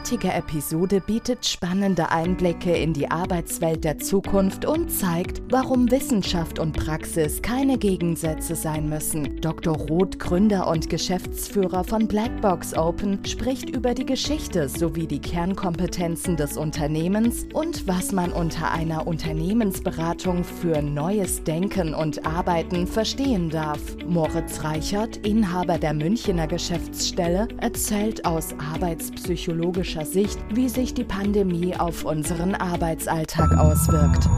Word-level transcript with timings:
Heutige 0.00 0.32
Episode 0.32 1.02
bietet 1.02 1.44
spannende 1.44 2.10
Einblicke 2.10 2.74
in 2.74 2.94
die 2.94 3.10
Arbeitswelt 3.10 3.84
der 3.84 3.98
Zukunft 3.98 4.64
und 4.64 4.90
zeigt, 4.90 5.42
warum 5.50 5.90
Wissenschaft 5.90 6.58
und 6.58 6.72
Praxis 6.72 7.42
keine 7.42 7.76
Gegensätze 7.76 8.56
sein 8.56 8.88
müssen. 8.88 9.42
Dr. 9.42 9.76
Roth, 9.76 10.18
Gründer 10.18 10.68
und 10.68 10.88
Geschäftsführer 10.88 11.84
von 11.84 12.08
Blackbox 12.08 12.74
Open, 12.78 13.22
spricht 13.26 13.68
über 13.68 13.92
die 13.92 14.06
Geschichte 14.06 14.70
sowie 14.70 15.06
die 15.06 15.20
Kernkompetenzen 15.20 16.38
des 16.38 16.56
Unternehmens 16.56 17.44
und 17.52 17.86
was 17.86 18.10
man 18.12 18.32
unter 18.32 18.72
einer 18.72 19.06
Unternehmensberatung 19.06 20.44
für 20.44 20.80
neues 20.80 21.44
Denken 21.44 21.92
und 21.92 22.24
Arbeiten 22.24 22.86
verstehen 22.86 23.50
darf. 23.50 23.80
Moritz 24.06 24.64
Reichert, 24.64 25.18
Inhaber 25.26 25.76
der 25.76 25.92
Münchner 25.92 26.46
Geschäftsstelle, 26.46 27.48
erzählt 27.58 28.24
aus 28.24 28.54
arbeitspsychologischer 28.72 29.89
psychologischer 29.90 30.04
Sicht, 30.04 30.38
wie 30.54 30.68
sich 30.68 30.94
die 30.94 31.04
Pandemie 31.04 31.74
auf 31.76 32.04
unseren 32.04 32.54
Arbeitsalltag 32.54 33.56
auswirkt. 33.58 34.28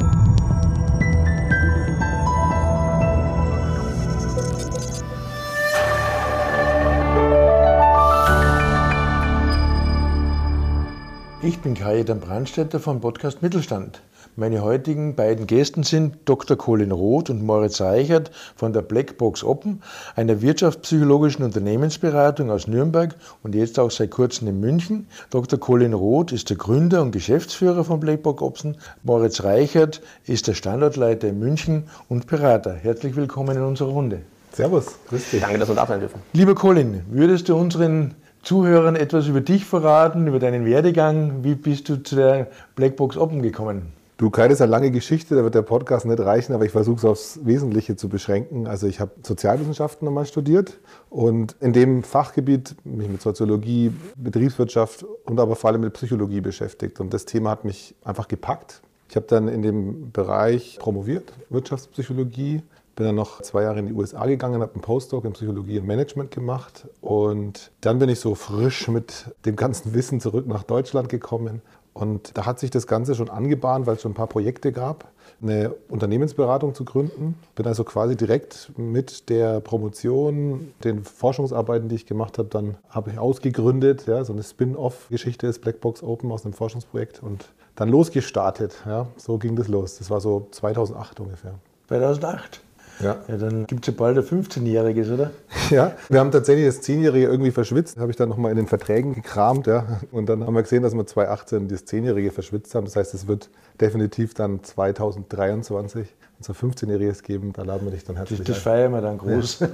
Ich 11.42 11.58
bin 11.58 11.74
Kajetan 11.74 12.20
Brandstätter 12.20 12.80
vom 12.80 13.00
Podcast 13.00 13.42
Mittelstand. 13.42 14.00
Meine 14.34 14.62
heutigen 14.62 15.14
beiden 15.14 15.46
Gästen 15.46 15.82
sind 15.82 16.16
Dr. 16.24 16.56
Colin 16.56 16.90
Roth 16.90 17.28
und 17.28 17.44
Moritz 17.44 17.82
Reichert 17.82 18.30
von 18.56 18.72
der 18.72 18.80
Blackbox 18.80 19.44
Open, 19.44 19.82
einer 20.16 20.40
wirtschaftspsychologischen 20.40 21.44
Unternehmensberatung 21.44 22.50
aus 22.50 22.66
Nürnberg 22.66 23.14
und 23.42 23.54
jetzt 23.54 23.78
auch 23.78 23.90
seit 23.90 24.10
kurzem 24.10 24.48
in 24.48 24.58
München. 24.58 25.06
Dr. 25.28 25.60
Colin 25.60 25.92
Roth 25.92 26.32
ist 26.32 26.48
der 26.48 26.56
Gründer 26.56 27.02
und 27.02 27.12
Geschäftsführer 27.12 27.84
von 27.84 28.00
Blackbox 28.00 28.40
Open. 28.40 28.78
Moritz 29.02 29.44
Reichert 29.44 30.00
ist 30.24 30.48
der 30.48 30.54
Standortleiter 30.54 31.28
in 31.28 31.38
München 31.38 31.90
und 32.08 32.26
Berater. 32.26 32.72
Herzlich 32.72 33.14
willkommen 33.14 33.58
in 33.58 33.62
unserer 33.62 33.90
Runde. 33.90 34.22
Servus, 34.54 34.86
grüß 35.10 35.28
dich. 35.28 35.42
Danke, 35.42 35.58
dass 35.58 35.68
wir 35.68 35.74
da 35.74 35.86
sein 35.86 36.00
dürfen. 36.00 36.22
Lieber 36.32 36.54
Colin, 36.54 37.02
würdest 37.10 37.50
du 37.50 37.54
unseren 37.54 38.14
Zuhörern 38.42 38.96
etwas 38.96 39.26
über 39.26 39.42
dich 39.42 39.66
verraten, 39.66 40.26
über 40.26 40.38
deinen 40.38 40.64
Werdegang? 40.64 41.44
Wie 41.44 41.54
bist 41.54 41.90
du 41.90 42.02
zu 42.02 42.16
der 42.16 42.46
Blackbox 42.76 43.18
Open 43.18 43.42
gekommen? 43.42 43.92
Du, 44.18 44.28
das 44.28 44.52
ist 44.52 44.60
eine 44.60 44.70
lange 44.70 44.90
Geschichte, 44.90 45.34
da 45.34 45.42
wird 45.42 45.54
der 45.54 45.62
Podcast 45.62 46.06
nicht 46.06 46.20
reichen, 46.20 46.52
aber 46.52 46.64
ich 46.64 46.70
versuche 46.70 46.98
es 46.98 47.04
aufs 47.04 47.40
Wesentliche 47.44 47.96
zu 47.96 48.08
beschränken. 48.08 48.66
Also 48.66 48.86
ich 48.86 49.00
habe 49.00 49.10
Sozialwissenschaften 49.22 50.04
nochmal 50.04 50.26
studiert 50.26 50.78
und 51.10 51.56
in 51.60 51.72
dem 51.72 52.02
Fachgebiet 52.02 52.76
mich 52.84 53.08
mit 53.08 53.22
Soziologie, 53.22 53.92
Betriebswirtschaft 54.16 55.04
und 55.24 55.40
aber 55.40 55.56
vor 55.56 55.70
allem 55.70 55.80
mit 55.80 55.94
Psychologie 55.94 56.40
beschäftigt. 56.40 57.00
Und 57.00 57.12
das 57.14 57.24
Thema 57.24 57.50
hat 57.50 57.64
mich 57.64 57.94
einfach 58.04 58.28
gepackt. 58.28 58.82
Ich 59.08 59.16
habe 59.16 59.26
dann 59.26 59.48
in 59.48 59.62
dem 59.62 60.12
Bereich 60.12 60.78
promoviert, 60.78 61.32
Wirtschaftspsychologie, 61.50 62.62
bin 62.94 63.06
dann 63.06 63.14
noch 63.14 63.40
zwei 63.40 63.62
Jahre 63.62 63.78
in 63.78 63.86
die 63.86 63.92
USA 63.92 64.26
gegangen, 64.26 64.60
habe 64.60 64.74
einen 64.74 64.82
Postdoc 64.82 65.24
in 65.24 65.32
Psychologie 65.32 65.78
und 65.78 65.86
Management 65.86 66.30
gemacht 66.30 66.86
und 67.00 67.70
dann 67.80 67.98
bin 67.98 68.08
ich 68.08 68.20
so 68.20 68.34
frisch 68.34 68.88
mit 68.88 69.34
dem 69.46 69.56
ganzen 69.56 69.94
Wissen 69.94 70.20
zurück 70.20 70.46
nach 70.46 70.62
Deutschland 70.62 71.08
gekommen 71.08 71.62
und 71.94 72.36
da 72.38 72.46
hat 72.46 72.58
sich 72.58 72.70
das 72.70 72.86
Ganze 72.86 73.14
schon 73.14 73.28
angebahnt, 73.28 73.86
weil 73.86 73.96
es 73.96 74.02
schon 74.02 74.12
ein 74.12 74.16
paar 74.16 74.26
Projekte 74.26 74.72
gab, 74.72 75.08
eine 75.42 75.74
Unternehmensberatung 75.88 76.74
zu 76.74 76.84
gründen. 76.84 77.36
Bin 77.54 77.66
also 77.66 77.84
quasi 77.84 78.16
direkt 78.16 78.72
mit 78.76 79.28
der 79.28 79.60
Promotion, 79.60 80.72
den 80.84 81.04
Forschungsarbeiten, 81.04 81.88
die 81.88 81.96
ich 81.96 82.06
gemacht 82.06 82.38
habe, 82.38 82.48
dann 82.48 82.76
habe 82.88 83.10
ich 83.10 83.18
ausgegründet. 83.18 84.06
Ja, 84.06 84.24
so 84.24 84.32
eine 84.32 84.42
Spin-off-Geschichte 84.42 85.46
ist 85.46 85.60
Blackbox 85.60 86.02
Open 86.02 86.30
aus 86.32 86.44
einem 86.44 86.54
Forschungsprojekt 86.54 87.22
und 87.22 87.52
dann 87.74 87.88
losgestartet. 87.88 88.82
Ja, 88.86 89.08
so 89.16 89.38
ging 89.38 89.56
das 89.56 89.68
los. 89.68 89.98
Das 89.98 90.10
war 90.10 90.20
so 90.20 90.48
2008 90.50 91.20
ungefähr. 91.20 91.54
2008? 91.88 92.62
Ja. 93.02 93.16
ja 93.28 93.36
dann 93.36 93.66
gibt 93.66 93.86
es 93.86 93.94
ja 93.94 93.98
bald 93.98 94.16
ein 94.16 94.24
15-Jähriges, 94.24 95.12
oder? 95.12 95.30
Ja, 95.70 95.92
wir 96.08 96.20
haben 96.20 96.30
tatsächlich 96.30 96.66
das 96.66 96.82
10-Jährige 96.82 97.26
irgendwie 97.26 97.50
verschwitzt. 97.50 97.98
Habe 97.98 98.10
ich 98.10 98.16
dann 98.16 98.28
nochmal 98.28 98.50
in 98.50 98.56
den 98.58 98.66
Verträgen 98.66 99.14
gekramt. 99.14 99.66
Ja. 99.66 100.00
Und 100.10 100.28
dann 100.28 100.44
haben 100.44 100.54
wir 100.54 100.62
gesehen, 100.62 100.82
dass 100.82 100.94
wir 100.94 101.06
2018 101.06 101.68
das 101.68 101.86
10-Jährige 101.86 102.30
verschwitzt 102.30 102.74
haben. 102.74 102.84
Das 102.84 102.96
heißt, 102.96 103.14
es 103.14 103.26
wird 103.26 103.48
definitiv 103.80 104.34
dann 104.34 104.62
2023 104.62 106.08
unser 106.48 106.54
15-Jähriges 106.54 107.22
geben, 107.22 107.52
da 107.52 107.62
laden 107.62 107.86
wir 107.86 107.92
dich 107.92 108.04
dann 108.04 108.16
herzlich 108.16 108.40
Das, 108.40 108.48
das 108.48 108.58
feiern 108.58 108.92
wir 108.92 109.00
dann 109.00 109.18
groß. 109.18 109.60
Ja. 109.60 109.68